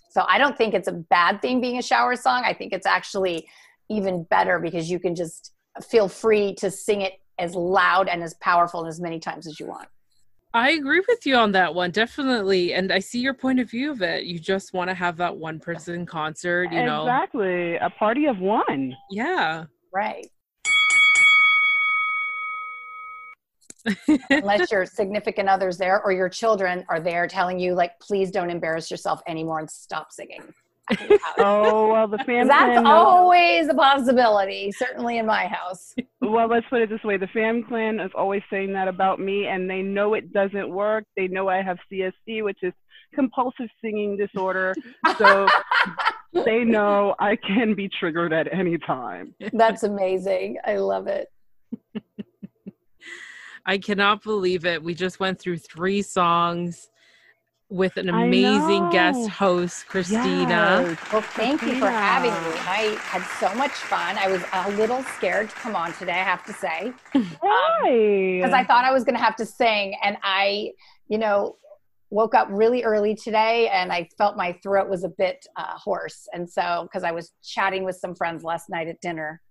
So 0.09 0.25
I 0.27 0.39
don't 0.39 0.57
think 0.57 0.73
it's 0.73 0.87
a 0.87 0.93
bad 0.93 1.43
thing 1.43 1.61
being 1.61 1.77
a 1.77 1.83
shower 1.83 2.15
song. 2.15 2.41
I 2.43 2.53
think 2.53 2.73
it's 2.73 2.87
actually 2.87 3.47
even 3.87 4.23
better 4.23 4.57
because 4.57 4.89
you 4.89 4.97
can 4.97 5.13
just 5.13 5.53
feel 5.91 6.07
free 6.07 6.55
to 6.55 6.71
sing 6.71 7.01
it 7.01 7.13
as 7.37 7.53
loud 7.53 8.07
and 8.07 8.23
as 8.23 8.33
powerful 8.35 8.79
and 8.79 8.89
as 8.89 8.99
many 8.99 9.19
times 9.19 9.45
as 9.45 9.59
you 9.59 9.67
want. 9.67 9.87
I 10.55 10.71
agree 10.71 11.03
with 11.07 11.25
you 11.25 11.35
on 11.35 11.51
that 11.51 11.73
one 11.73 11.91
definitely 11.91 12.73
and 12.73 12.91
i 12.91 12.97
see 12.97 13.19
your 13.19 13.33
point 13.33 13.59
of 13.59 13.69
view 13.69 13.91
of 13.91 14.01
it 14.01 14.23
you 14.23 14.39
just 14.39 14.73
want 14.73 14.89
to 14.89 14.93
have 14.93 15.17
that 15.17 15.35
one 15.35 15.59
person 15.59 16.05
concert 16.05 16.71
you 16.71 16.83
know 16.83 17.01
exactly, 17.03 17.75
a 17.75 17.89
party 17.91 18.25
of 18.25 18.39
one. 18.39 18.95
yeah 19.11 19.65
Right. 19.95 20.27
Unless 24.29 24.71
your 24.71 24.85
significant 24.85 25.47
others 25.47 25.77
there 25.77 26.01
or 26.03 26.11
your 26.11 26.27
children 26.27 26.83
are 26.89 26.99
there 26.99 27.27
telling 27.27 27.57
you, 27.59 27.73
like, 27.73 27.97
please 27.99 28.29
don't 28.29 28.49
embarrass 28.49 28.91
yourself 28.91 29.21
anymore 29.25 29.59
and 29.59 29.69
stop 29.69 30.11
singing. 30.11 30.41
Oh 31.37 31.91
well, 31.91 32.07
the 32.07 32.17
fam 32.25 32.47
That's 32.47 32.79
clan. 32.79 32.85
always 32.85 33.67
a 33.67 33.73
possibility, 33.73 34.71
certainly 34.71 35.17
in 35.17 35.25
my 35.25 35.47
house. 35.47 35.95
Well, 36.21 36.47
let's 36.47 36.65
put 36.69 36.81
it 36.81 36.89
this 36.89 37.03
way: 37.03 37.17
the 37.17 37.27
fam 37.27 37.63
clan 37.63 37.99
is 37.99 38.11
always 38.15 38.43
saying 38.49 38.73
that 38.73 38.87
about 38.87 39.19
me, 39.19 39.47
and 39.47 39.69
they 39.69 39.81
know 39.81 40.13
it 40.13 40.31
doesn't 40.31 40.69
work. 40.69 41.05
They 41.17 41.27
know 41.27 41.47
I 41.49 41.61
have 41.61 41.77
CSD, 41.91 42.43
which 42.43 42.59
is 42.61 42.73
compulsive 43.13 43.69
singing 43.81 44.17
disorder. 44.17 44.73
So 45.17 45.47
they 46.45 46.63
know 46.63 47.15
I 47.19 47.35
can 47.35 47.73
be 47.73 47.89
triggered 47.89 48.33
at 48.33 48.51
any 48.53 48.77
time. 48.77 49.33
That's 49.53 49.83
amazing. 49.83 50.57
I 50.65 50.77
love 50.77 51.07
it. 51.07 51.31
I 53.65 53.79
cannot 53.79 54.21
believe 54.21 54.65
it. 54.65 54.83
We 54.83 54.93
just 54.93 55.19
went 55.19 55.39
through 55.39 55.57
three 55.57 56.03
songs 56.03 56.89
with 57.69 57.97
an 57.97 58.09
amazing 58.09 58.89
guest 58.91 59.29
host, 59.29 59.87
Christina. 59.87 60.85
Yes. 60.87 61.11
Well, 61.11 61.21
thank 61.21 61.61
you 61.63 61.79
for 61.79 61.89
having 61.89 62.31
me. 62.31 62.59
I 62.59 62.97
had 63.01 63.23
so 63.39 63.53
much 63.55 63.71
fun. 63.71 64.17
I 64.17 64.27
was 64.27 64.43
a 64.53 64.69
little 64.77 65.01
scared 65.17 65.49
to 65.49 65.55
come 65.55 65.75
on 65.75 65.93
today, 65.93 66.13
I 66.13 66.23
have 66.23 66.45
to 66.45 66.53
say, 66.53 66.93
Why? 67.39 68.39
because 68.39 68.53
I 68.53 68.63
thought 68.63 68.85
I 68.85 68.91
was 68.91 69.03
going 69.03 69.15
to 69.15 69.23
have 69.23 69.35
to 69.37 69.45
sing. 69.45 69.95
And 70.03 70.17
I, 70.23 70.71
you 71.07 71.17
know, 71.17 71.57
woke 72.11 72.35
up 72.35 72.47
really 72.51 72.83
early 72.83 73.15
today 73.15 73.67
and 73.69 73.91
I 73.91 74.07
felt 74.17 74.37
my 74.37 74.53
throat 74.61 74.87
was 74.87 75.03
a 75.03 75.09
bit 75.09 75.45
uh, 75.57 75.77
hoarse. 75.77 76.27
And 76.33 76.47
so, 76.49 76.83
because 76.83 77.03
I 77.03 77.11
was 77.11 77.31
chatting 77.43 77.83
with 77.83 77.95
some 77.95 78.13
friends 78.13 78.43
last 78.43 78.69
night 78.69 78.87
at 78.87 79.01
dinner, 79.01 79.41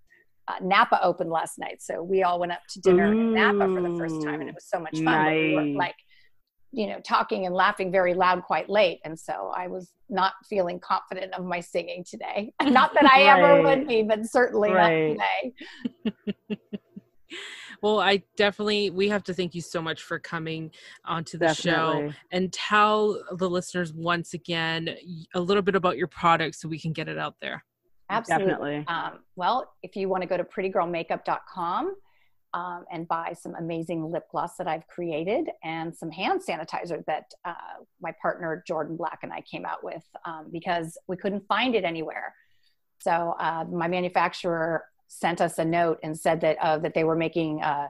uh, 0.46 0.54
Napa 0.62 1.02
opened 1.02 1.30
last 1.30 1.58
night. 1.58 1.82
So 1.82 2.02
we 2.02 2.22
all 2.22 2.38
went 2.38 2.52
up 2.52 2.60
to 2.70 2.80
dinner 2.80 3.12
in 3.12 3.34
Napa 3.34 3.66
for 3.74 3.80
the 3.80 3.96
first 3.98 4.22
time 4.22 4.40
and 4.40 4.48
it 4.48 4.54
was 4.54 4.66
so 4.66 4.78
much 4.78 4.94
fun. 4.94 5.04
But 5.04 5.32
we 5.32 5.54
were 5.54 5.78
like, 5.78 5.96
you 6.74 6.88
know, 6.88 7.00
talking 7.00 7.46
and 7.46 7.54
laughing 7.54 7.92
very 7.92 8.14
loud 8.14 8.42
quite 8.42 8.68
late. 8.68 8.98
And 9.04 9.18
so 9.18 9.52
I 9.56 9.68
was 9.68 9.92
not 10.08 10.32
feeling 10.48 10.80
confident 10.80 11.32
of 11.32 11.44
my 11.44 11.60
singing 11.60 12.04
today. 12.08 12.52
not 12.62 12.92
that 12.94 13.10
I 13.10 13.22
ever 13.22 13.62
would 13.62 13.86
be, 13.86 14.02
but 14.02 14.26
certainly 14.26 14.70
Right. 14.72 15.16
not 15.16 16.10
today. 16.10 16.58
Well, 17.82 18.00
I 18.00 18.22
definitely, 18.36 18.88
we 18.90 19.08
have 19.08 19.24
to 19.24 19.34
thank 19.34 19.54
you 19.54 19.60
so 19.60 19.82
much 19.82 20.02
for 20.02 20.18
coming 20.18 20.70
onto 21.04 21.36
the 21.36 21.52
show 21.52 22.10
and 22.30 22.50
tell 22.50 23.22
the 23.36 23.50
listeners 23.50 23.92
once 23.92 24.32
again 24.32 24.96
a 25.34 25.40
little 25.40 25.62
bit 25.62 25.74
about 25.74 25.98
your 25.98 26.06
product 26.06 26.54
so 26.54 26.68
we 26.68 26.78
can 26.78 26.92
get 26.92 27.08
it 27.08 27.18
out 27.18 27.34
there. 27.42 27.62
Absolutely. 28.08 28.84
Um, 28.86 29.18
well, 29.36 29.70
if 29.82 29.96
you 29.96 30.08
want 30.08 30.22
to 30.22 30.28
go 30.28 30.36
to 30.36 30.44
prettygirlmakeup.com 30.44 31.96
um, 32.54 32.84
and 32.90 33.06
buy 33.08 33.34
some 33.38 33.54
amazing 33.56 34.10
lip 34.10 34.24
gloss 34.30 34.56
that 34.56 34.68
I've 34.68 34.86
created 34.86 35.50
and 35.64 35.94
some 35.94 36.10
hand 36.10 36.40
sanitizer 36.48 37.04
that 37.06 37.24
uh, 37.44 37.52
my 38.00 38.12
partner 38.22 38.62
Jordan 38.66 38.96
Black 38.96 39.18
and 39.22 39.32
I 39.32 39.42
came 39.42 39.66
out 39.66 39.82
with 39.82 40.04
um, 40.24 40.46
because 40.52 40.96
we 41.08 41.16
couldn't 41.16 41.46
find 41.48 41.74
it 41.74 41.84
anywhere. 41.84 42.32
So 43.00 43.34
uh, 43.40 43.64
my 43.70 43.88
manufacturer 43.88 44.84
sent 45.08 45.40
us 45.40 45.58
a 45.58 45.64
note 45.64 45.98
and 46.02 46.18
said 46.18 46.40
that 46.42 46.56
uh, 46.58 46.78
that 46.78 46.94
they 46.94 47.04
were 47.04 47.16
making 47.16 47.60
uh, 47.60 47.88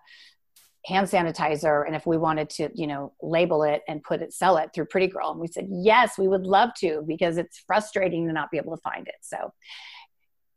hand 0.86 1.06
sanitizer 1.06 1.86
and 1.86 1.94
if 1.94 2.06
we 2.06 2.16
wanted 2.16 2.50
to 2.50 2.68
you 2.74 2.86
know 2.86 3.12
label 3.22 3.62
it 3.62 3.82
and 3.88 4.02
put 4.02 4.20
it 4.20 4.32
sell 4.32 4.56
it 4.56 4.70
through 4.74 4.84
pretty 4.84 5.06
girl 5.06 5.30
and 5.30 5.40
we 5.40 5.46
said 5.46 5.66
yes 5.70 6.18
we 6.18 6.28
would 6.28 6.44
love 6.44 6.70
to 6.74 7.02
because 7.06 7.38
it's 7.38 7.62
frustrating 7.66 8.26
to 8.26 8.32
not 8.32 8.50
be 8.50 8.58
able 8.58 8.76
to 8.76 8.82
find 8.82 9.08
it 9.08 9.14
so 9.22 9.50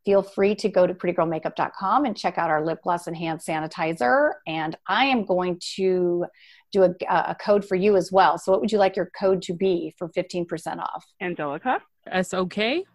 feel 0.08 0.24
free 0.24 0.56
to 0.56 0.70
go 0.70 0.88
to 0.88 0.94
prettygirlmakeup.com 0.94 2.06
and 2.06 2.16
check 2.16 2.38
out 2.38 2.50
our 2.50 2.64
lip 2.66 2.80
gloss 2.82 3.08
and 3.08 3.18
hand 3.18 3.42
sanitizer 3.42 4.36
and 4.48 4.78
i 4.88 5.04
am 5.04 5.26
going 5.26 5.60
to 5.76 6.26
do 6.72 6.84
a, 6.84 6.96
a 7.10 7.36
code 7.36 7.66
for 7.66 7.76
you 7.76 7.98
as 7.98 8.10
well 8.10 8.38
so 8.38 8.50
what 8.54 8.62
would 8.62 8.72
you 8.72 8.78
like 8.78 8.96
your 8.96 9.12
code 9.20 9.42
to 9.42 9.54
be 9.54 9.94
for 9.98 10.08
15% 10.10 10.80
off 10.80 11.06
Angelica. 11.22 11.82
S 12.10 12.34
okay? 12.34 12.86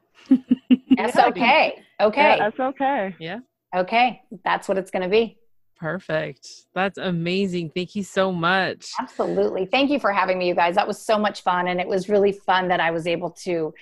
that's 0.96 1.18
okay 1.18 1.82
okay 2.00 2.36
Yeah, 2.38 2.38
that's 2.38 2.60
okay. 2.60 3.14
okay 3.76 4.22
that's 4.42 4.66
what 4.66 4.78
it's 4.78 4.90
going 4.90 5.02
to 5.02 5.10
be 5.10 5.36
Perfect. 5.78 6.46
That's 6.76 6.96
amazing. 6.96 7.72
Thank 7.74 7.96
you 7.96 8.04
so 8.04 8.30
much. 8.30 8.86
Absolutely. 9.00 9.66
Thank 9.66 9.90
you 9.90 9.98
for 9.98 10.12
having 10.12 10.38
me, 10.38 10.46
you 10.46 10.54
guys. 10.54 10.76
That 10.76 10.86
was 10.86 11.04
so 11.04 11.18
much 11.18 11.42
fun. 11.42 11.66
And 11.66 11.80
it 11.80 11.88
was 11.88 12.08
really 12.08 12.30
fun 12.30 12.68
that 12.68 12.78
I 12.78 12.92
was 12.92 13.08
able 13.08 13.30
to 13.42 13.74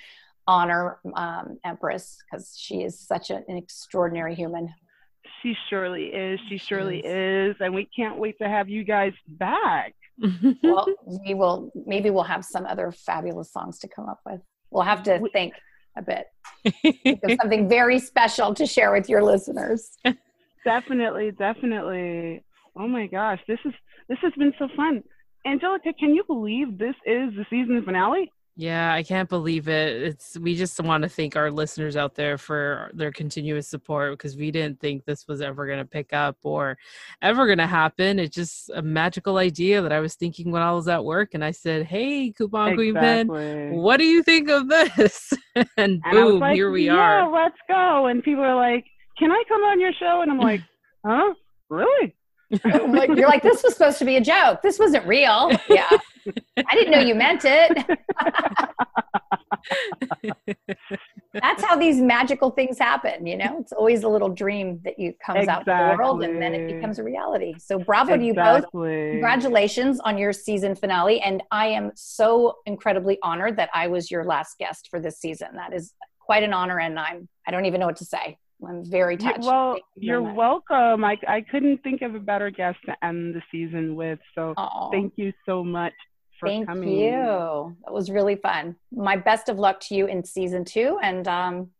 honor 0.46 0.98
um, 1.14 1.58
Empress 1.64 2.18
because 2.30 2.56
she 2.58 2.82
is 2.82 2.98
such 2.98 3.30
a- 3.30 3.42
an 3.48 3.56
extraordinary 3.56 4.34
human. 4.34 4.72
She 5.42 5.54
surely 5.68 6.06
is. 6.06 6.40
She 6.48 6.58
surely 6.58 6.98
is. 7.00 7.54
is. 7.54 7.60
And 7.60 7.74
we 7.74 7.88
can't 7.96 8.18
wait 8.18 8.38
to 8.38 8.48
have 8.48 8.68
you 8.68 8.84
guys 8.84 9.12
back. 9.28 9.94
Well, 10.62 10.86
we 11.24 11.32
will, 11.34 11.72
maybe 11.86 12.10
we'll 12.10 12.24
have 12.24 12.44
some 12.44 12.66
other 12.66 12.92
fabulous 12.92 13.50
songs 13.50 13.78
to 13.78 13.88
come 13.88 14.06
up 14.06 14.20
with. 14.26 14.40
We'll 14.70 14.82
have 14.82 15.02
to 15.04 15.18
think 15.32 15.54
a 15.96 16.02
bit. 16.02 16.26
Think 17.02 17.20
of 17.24 17.38
something 17.40 17.68
very 17.68 17.98
special 17.98 18.52
to 18.54 18.66
share 18.66 18.92
with 18.92 19.08
your 19.08 19.22
listeners. 19.22 19.90
Definitely, 20.64 21.32
definitely. 21.32 22.44
Oh 22.76 22.86
my 22.86 23.06
gosh, 23.06 23.40
this 23.48 23.58
is 23.64 23.72
this 24.10 24.18
has 24.20 24.32
been 24.36 24.52
so 24.58 24.68
fun. 24.76 25.02
Angelica, 25.46 25.94
can 25.98 26.14
you 26.14 26.22
believe 26.26 26.76
this 26.76 26.94
is 27.06 27.32
the 27.34 27.46
season 27.48 27.82
finale? 27.84 28.30
Yeah, 28.56 28.92
I 28.92 29.02
can't 29.02 29.28
believe 29.28 29.68
it. 29.68 30.02
It's 30.02 30.36
we 30.38 30.54
just 30.54 30.78
want 30.82 31.02
to 31.02 31.08
thank 31.08 31.34
our 31.36 31.50
listeners 31.50 31.96
out 31.96 32.14
there 32.14 32.36
for 32.36 32.90
their 32.92 33.10
continuous 33.10 33.66
support 33.68 34.12
because 34.12 34.36
we 34.36 34.50
didn't 34.50 34.80
think 34.80 35.04
this 35.04 35.26
was 35.26 35.40
ever 35.40 35.66
going 35.66 35.78
to 35.78 35.84
pick 35.84 36.12
up 36.12 36.36
or 36.42 36.76
ever 37.22 37.46
going 37.46 37.58
to 37.58 37.66
happen. 37.66 38.18
It's 38.18 38.34
just 38.34 38.68
a 38.74 38.82
magical 38.82 39.38
idea 39.38 39.80
that 39.80 39.92
I 39.92 40.00
was 40.00 40.14
thinking 40.14 40.50
when 40.50 40.60
I 40.62 40.72
was 40.72 40.88
at 40.88 41.02
work 41.04 41.30
and 41.32 41.42
I 41.44 41.52
said, 41.52 41.86
"Hey, 41.86 42.32
Coupon 42.32 42.74
Queen 42.74 42.94
Pin, 42.94 43.30
Exactly. 43.30 43.70
what 43.78 43.96
do 43.96 44.04
you 44.04 44.22
think 44.22 44.50
of 44.50 44.68
this?" 44.68 45.32
and 45.54 45.66
And 45.76 46.00
boom, 46.10 46.40
like, 46.40 46.54
here 46.54 46.70
we 46.70 46.86
yeah, 46.86 47.22
are. 47.24 47.32
let's 47.32 47.58
go. 47.68 48.06
And 48.06 48.22
people 48.22 48.42
are 48.44 48.56
like, 48.56 48.84
"Can 49.18 49.30
I 49.30 49.42
come 49.48 49.62
on 49.62 49.80
your 49.80 49.92
show?" 49.94 50.20
And 50.22 50.30
I'm 50.30 50.38
like, 50.38 50.60
"Huh? 51.06 51.32
Really?" 51.70 52.14
Like, 52.64 53.10
you're 53.10 53.28
like, 53.28 53.44
this 53.44 53.62
was 53.62 53.74
supposed 53.74 53.98
to 54.00 54.04
be 54.04 54.16
a 54.16 54.20
joke. 54.20 54.60
This 54.60 54.78
wasn't 54.78 55.06
real. 55.06 55.52
Yeah. 55.70 55.88
I 56.56 56.74
didn't 56.74 56.92
know 56.92 57.00
you 57.00 57.14
meant 57.14 57.42
it. 57.44 57.98
That's 61.34 61.62
how 61.62 61.76
these 61.76 62.00
magical 62.00 62.50
things 62.50 62.78
happen, 62.78 63.26
you 63.26 63.36
know? 63.36 63.58
It's 63.60 63.72
always 63.72 64.02
a 64.02 64.08
little 64.08 64.28
dream 64.28 64.80
that 64.84 64.98
you 64.98 65.14
comes 65.24 65.48
out 65.48 65.64
to 65.66 65.70
the 65.70 65.96
world 65.96 66.22
and 66.22 66.40
then 66.42 66.54
it 66.54 66.74
becomes 66.74 66.98
a 66.98 67.04
reality. 67.04 67.54
So 67.58 67.78
bravo 67.78 68.16
to 68.16 68.24
you 68.24 68.34
both. 68.34 68.64
Congratulations 68.72 70.00
on 70.00 70.18
your 70.18 70.32
season 70.32 70.74
finale. 70.74 71.20
And 71.20 71.42
I 71.50 71.66
am 71.68 71.92
so 71.94 72.56
incredibly 72.66 73.18
honored 73.22 73.56
that 73.56 73.70
I 73.72 73.86
was 73.86 74.10
your 74.10 74.24
last 74.24 74.58
guest 74.58 74.88
for 74.90 75.00
this 75.00 75.18
season. 75.18 75.48
That 75.54 75.72
is 75.72 75.94
quite 76.18 76.42
an 76.42 76.52
honor 76.52 76.78
and 76.78 76.98
I'm 76.98 77.28
I 77.46 77.50
don't 77.50 77.64
even 77.64 77.80
know 77.80 77.86
what 77.86 77.96
to 77.96 78.04
say. 78.04 78.38
I'm 78.66 78.84
very 78.84 79.16
touched. 79.16 79.40
well, 79.40 79.76
you 79.96 80.12
you're 80.12 80.20
much. 80.20 80.36
welcome. 80.36 81.04
I, 81.04 81.16
I 81.26 81.40
couldn't 81.40 81.82
think 81.82 82.02
of 82.02 82.14
a 82.14 82.18
better 82.18 82.50
guest 82.50 82.78
to 82.86 83.04
end 83.04 83.34
the 83.34 83.42
season 83.50 83.94
with. 83.94 84.18
So 84.34 84.52
Aw. 84.56 84.90
thank 84.90 85.14
you 85.16 85.32
so 85.46 85.64
much 85.64 85.94
for 86.40 86.48
Thank 86.48 86.66
coming. 86.66 86.88
you. 86.88 87.76
That 87.84 87.92
was 87.92 88.10
really 88.10 88.36
fun. 88.36 88.74
My 88.90 89.16
best 89.16 89.48
of 89.48 89.58
luck 89.58 89.78
to 89.80 89.94
you 89.94 90.06
in 90.06 90.24
season 90.24 90.64
two, 90.64 90.98
and 91.02 91.28
um, 91.28 91.70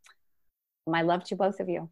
my 0.87 1.03
love 1.03 1.25
to 1.25 1.37
both 1.37 1.59
of 1.59 1.69
you. 1.69 1.89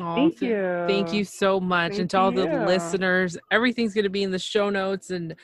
Aw, 0.00 0.14
Thank 0.14 0.40
you. 0.40 0.84
Thank 0.86 1.12
you 1.12 1.24
so 1.24 1.60
much. 1.60 1.92
Thank 1.92 2.00
and 2.02 2.10
to 2.10 2.18
all 2.18 2.32
the 2.32 2.64
listeners, 2.66 3.36
everything's 3.50 3.94
going 3.94 4.04
to 4.04 4.10
be 4.10 4.22
in 4.22 4.30
the 4.30 4.38
show 4.38 4.70
notes 4.70 5.10
and 5.10 5.34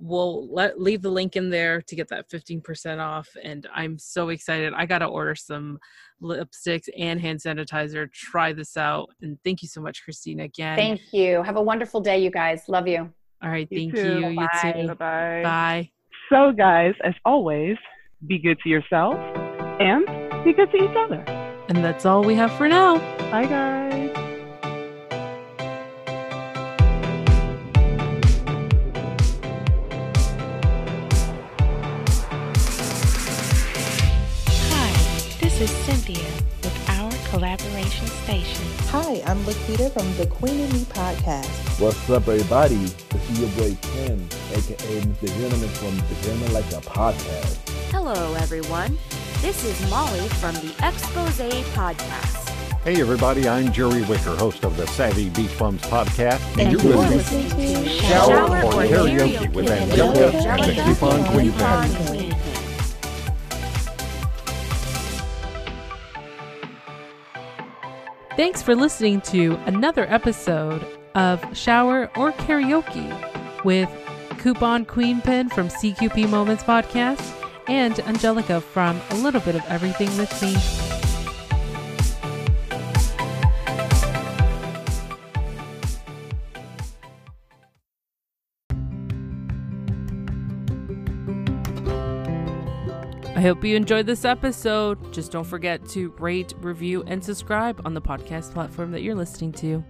we'll 0.00 0.48
let 0.52 0.80
leave 0.80 1.02
the 1.02 1.10
link 1.10 1.36
in 1.36 1.50
there 1.50 1.82
to 1.82 1.94
get 1.94 2.08
that 2.08 2.28
15% 2.30 2.98
off. 2.98 3.28
And 3.42 3.68
I'm 3.74 3.98
so 3.98 4.30
excited. 4.30 4.72
I 4.74 4.86
got 4.86 4.98
to 4.98 5.06
order 5.06 5.34
some 5.34 5.78
lipsticks 6.22 6.88
and 6.98 7.20
hand 7.20 7.38
sanitizer. 7.38 8.10
Try 8.10 8.52
this 8.52 8.76
out. 8.76 9.10
And 9.20 9.38
thank 9.44 9.62
you 9.62 9.68
so 9.68 9.80
much, 9.80 10.02
Christina, 10.02 10.44
again. 10.44 10.76
Thank 10.76 11.12
you. 11.12 11.42
Have 11.42 11.56
a 11.56 11.62
wonderful 11.62 12.00
day, 12.00 12.18
you 12.18 12.30
guys. 12.30 12.64
Love 12.68 12.88
you. 12.88 13.12
All 13.42 13.50
right. 13.50 13.66
You 13.70 13.90
Thank 13.90 13.94
too. 13.94 14.20
you. 14.20 14.28
You 14.28 14.36
Bye. 14.36 14.72
too. 14.72 14.86
Bye-bye. 14.88 15.40
Bye. 15.42 15.90
So, 16.30 16.52
guys, 16.52 16.94
as 17.02 17.14
always, 17.24 17.76
be 18.26 18.38
good 18.38 18.58
to 18.60 18.68
yourself 18.68 19.16
and 19.80 20.04
be 20.44 20.52
good 20.52 20.70
to 20.70 20.76
each 20.76 20.96
other. 20.96 21.24
And 21.68 21.84
that's 21.84 22.04
all 22.04 22.22
we 22.22 22.34
have 22.34 22.52
for 22.52 22.68
now. 22.68 22.98
Bye, 23.30 23.46
guys. 23.46 24.10
Hi, 34.70 34.92
this 35.40 35.60
is 35.60 35.70
Cynthia 35.70 36.18
with 36.62 36.90
our 36.90 37.10
collaboration 37.30 38.06
station. 38.06 38.66
Hi, 38.88 39.22
I'm 39.26 39.38
Lakita 39.44 39.92
from 39.92 40.14
the 40.16 40.26
Queen 40.26 40.60
and 40.60 40.72
Me 40.72 40.80
podcast. 40.80 41.80
What's 41.80 42.10
up, 42.10 42.28
everybody? 42.28 42.90
your 43.36 43.48
boy 43.50 43.76
Tim, 43.80 44.28
aka 44.52 45.00
Mr. 45.02 45.26
Gentleman 45.38 45.68
from 45.68 45.96
the 45.96 46.14
Gentleman 46.22 46.52
Like 46.52 46.66
a 46.72 46.80
Podcast. 46.80 47.68
Hello, 47.90 48.34
everyone. 48.34 48.98
This 49.40 49.64
is 49.64 49.90
Molly 49.90 50.28
from 50.40 50.54
the 50.56 50.74
Expose 50.82 51.38
Podcast. 51.74 52.48
Hey, 52.82 53.00
everybody, 53.00 53.48
I'm 53.48 53.72
Jerry 53.72 54.02
Wicker, 54.02 54.34
host 54.36 54.64
of 54.64 54.76
the 54.76 54.86
Savvy 54.86 55.28
Beach 55.30 55.56
Bums 55.58 55.82
podcast. 55.82 56.40
And, 56.58 56.72
you're, 56.72 56.96
listening, 56.96 57.50
to 57.50 57.88
Shower, 57.88 58.26
Shower 58.26 58.62
or 58.64 58.72
Karaoke 58.72 59.52
with 59.52 59.70
Angelica 59.70 60.36
and 60.48 60.64
the 60.64 60.82
Coupon 60.82 61.24
Queen 61.32 61.52
Podcast. 61.52 62.36
Thanks 68.36 68.62
for 68.62 68.74
listening 68.74 69.20
to 69.22 69.56
another 69.66 70.06
episode 70.10 70.86
of 71.14 71.44
Shower 71.56 72.10
or 72.16 72.32
Karaoke 72.32 73.64
with 73.64 73.88
Coupon 74.38 74.84
Queen 74.84 75.20
Pin 75.20 75.48
from 75.48 75.68
CQP 75.68 76.28
Moments 76.28 76.62
Podcast 76.62 77.36
and 77.68 77.98
Angelica 78.00 78.60
from 78.60 79.00
A 79.10 79.16
Little 79.16 79.40
Bit 79.40 79.54
of 79.54 79.64
Everything 79.68 80.08
with 80.16 80.42
Me. 80.42 80.56
I 93.40 93.42
hope 93.42 93.64
you 93.64 93.74
enjoyed 93.74 94.04
this 94.04 94.26
episode. 94.26 95.14
Just 95.14 95.32
don't 95.32 95.44
forget 95.44 95.88
to 95.90 96.10
rate, 96.18 96.52
review, 96.58 97.02
and 97.06 97.24
subscribe 97.24 97.80
on 97.86 97.94
the 97.94 98.02
podcast 98.02 98.52
platform 98.52 98.90
that 98.90 99.00
you're 99.00 99.14
listening 99.14 99.52
to. 99.52 99.82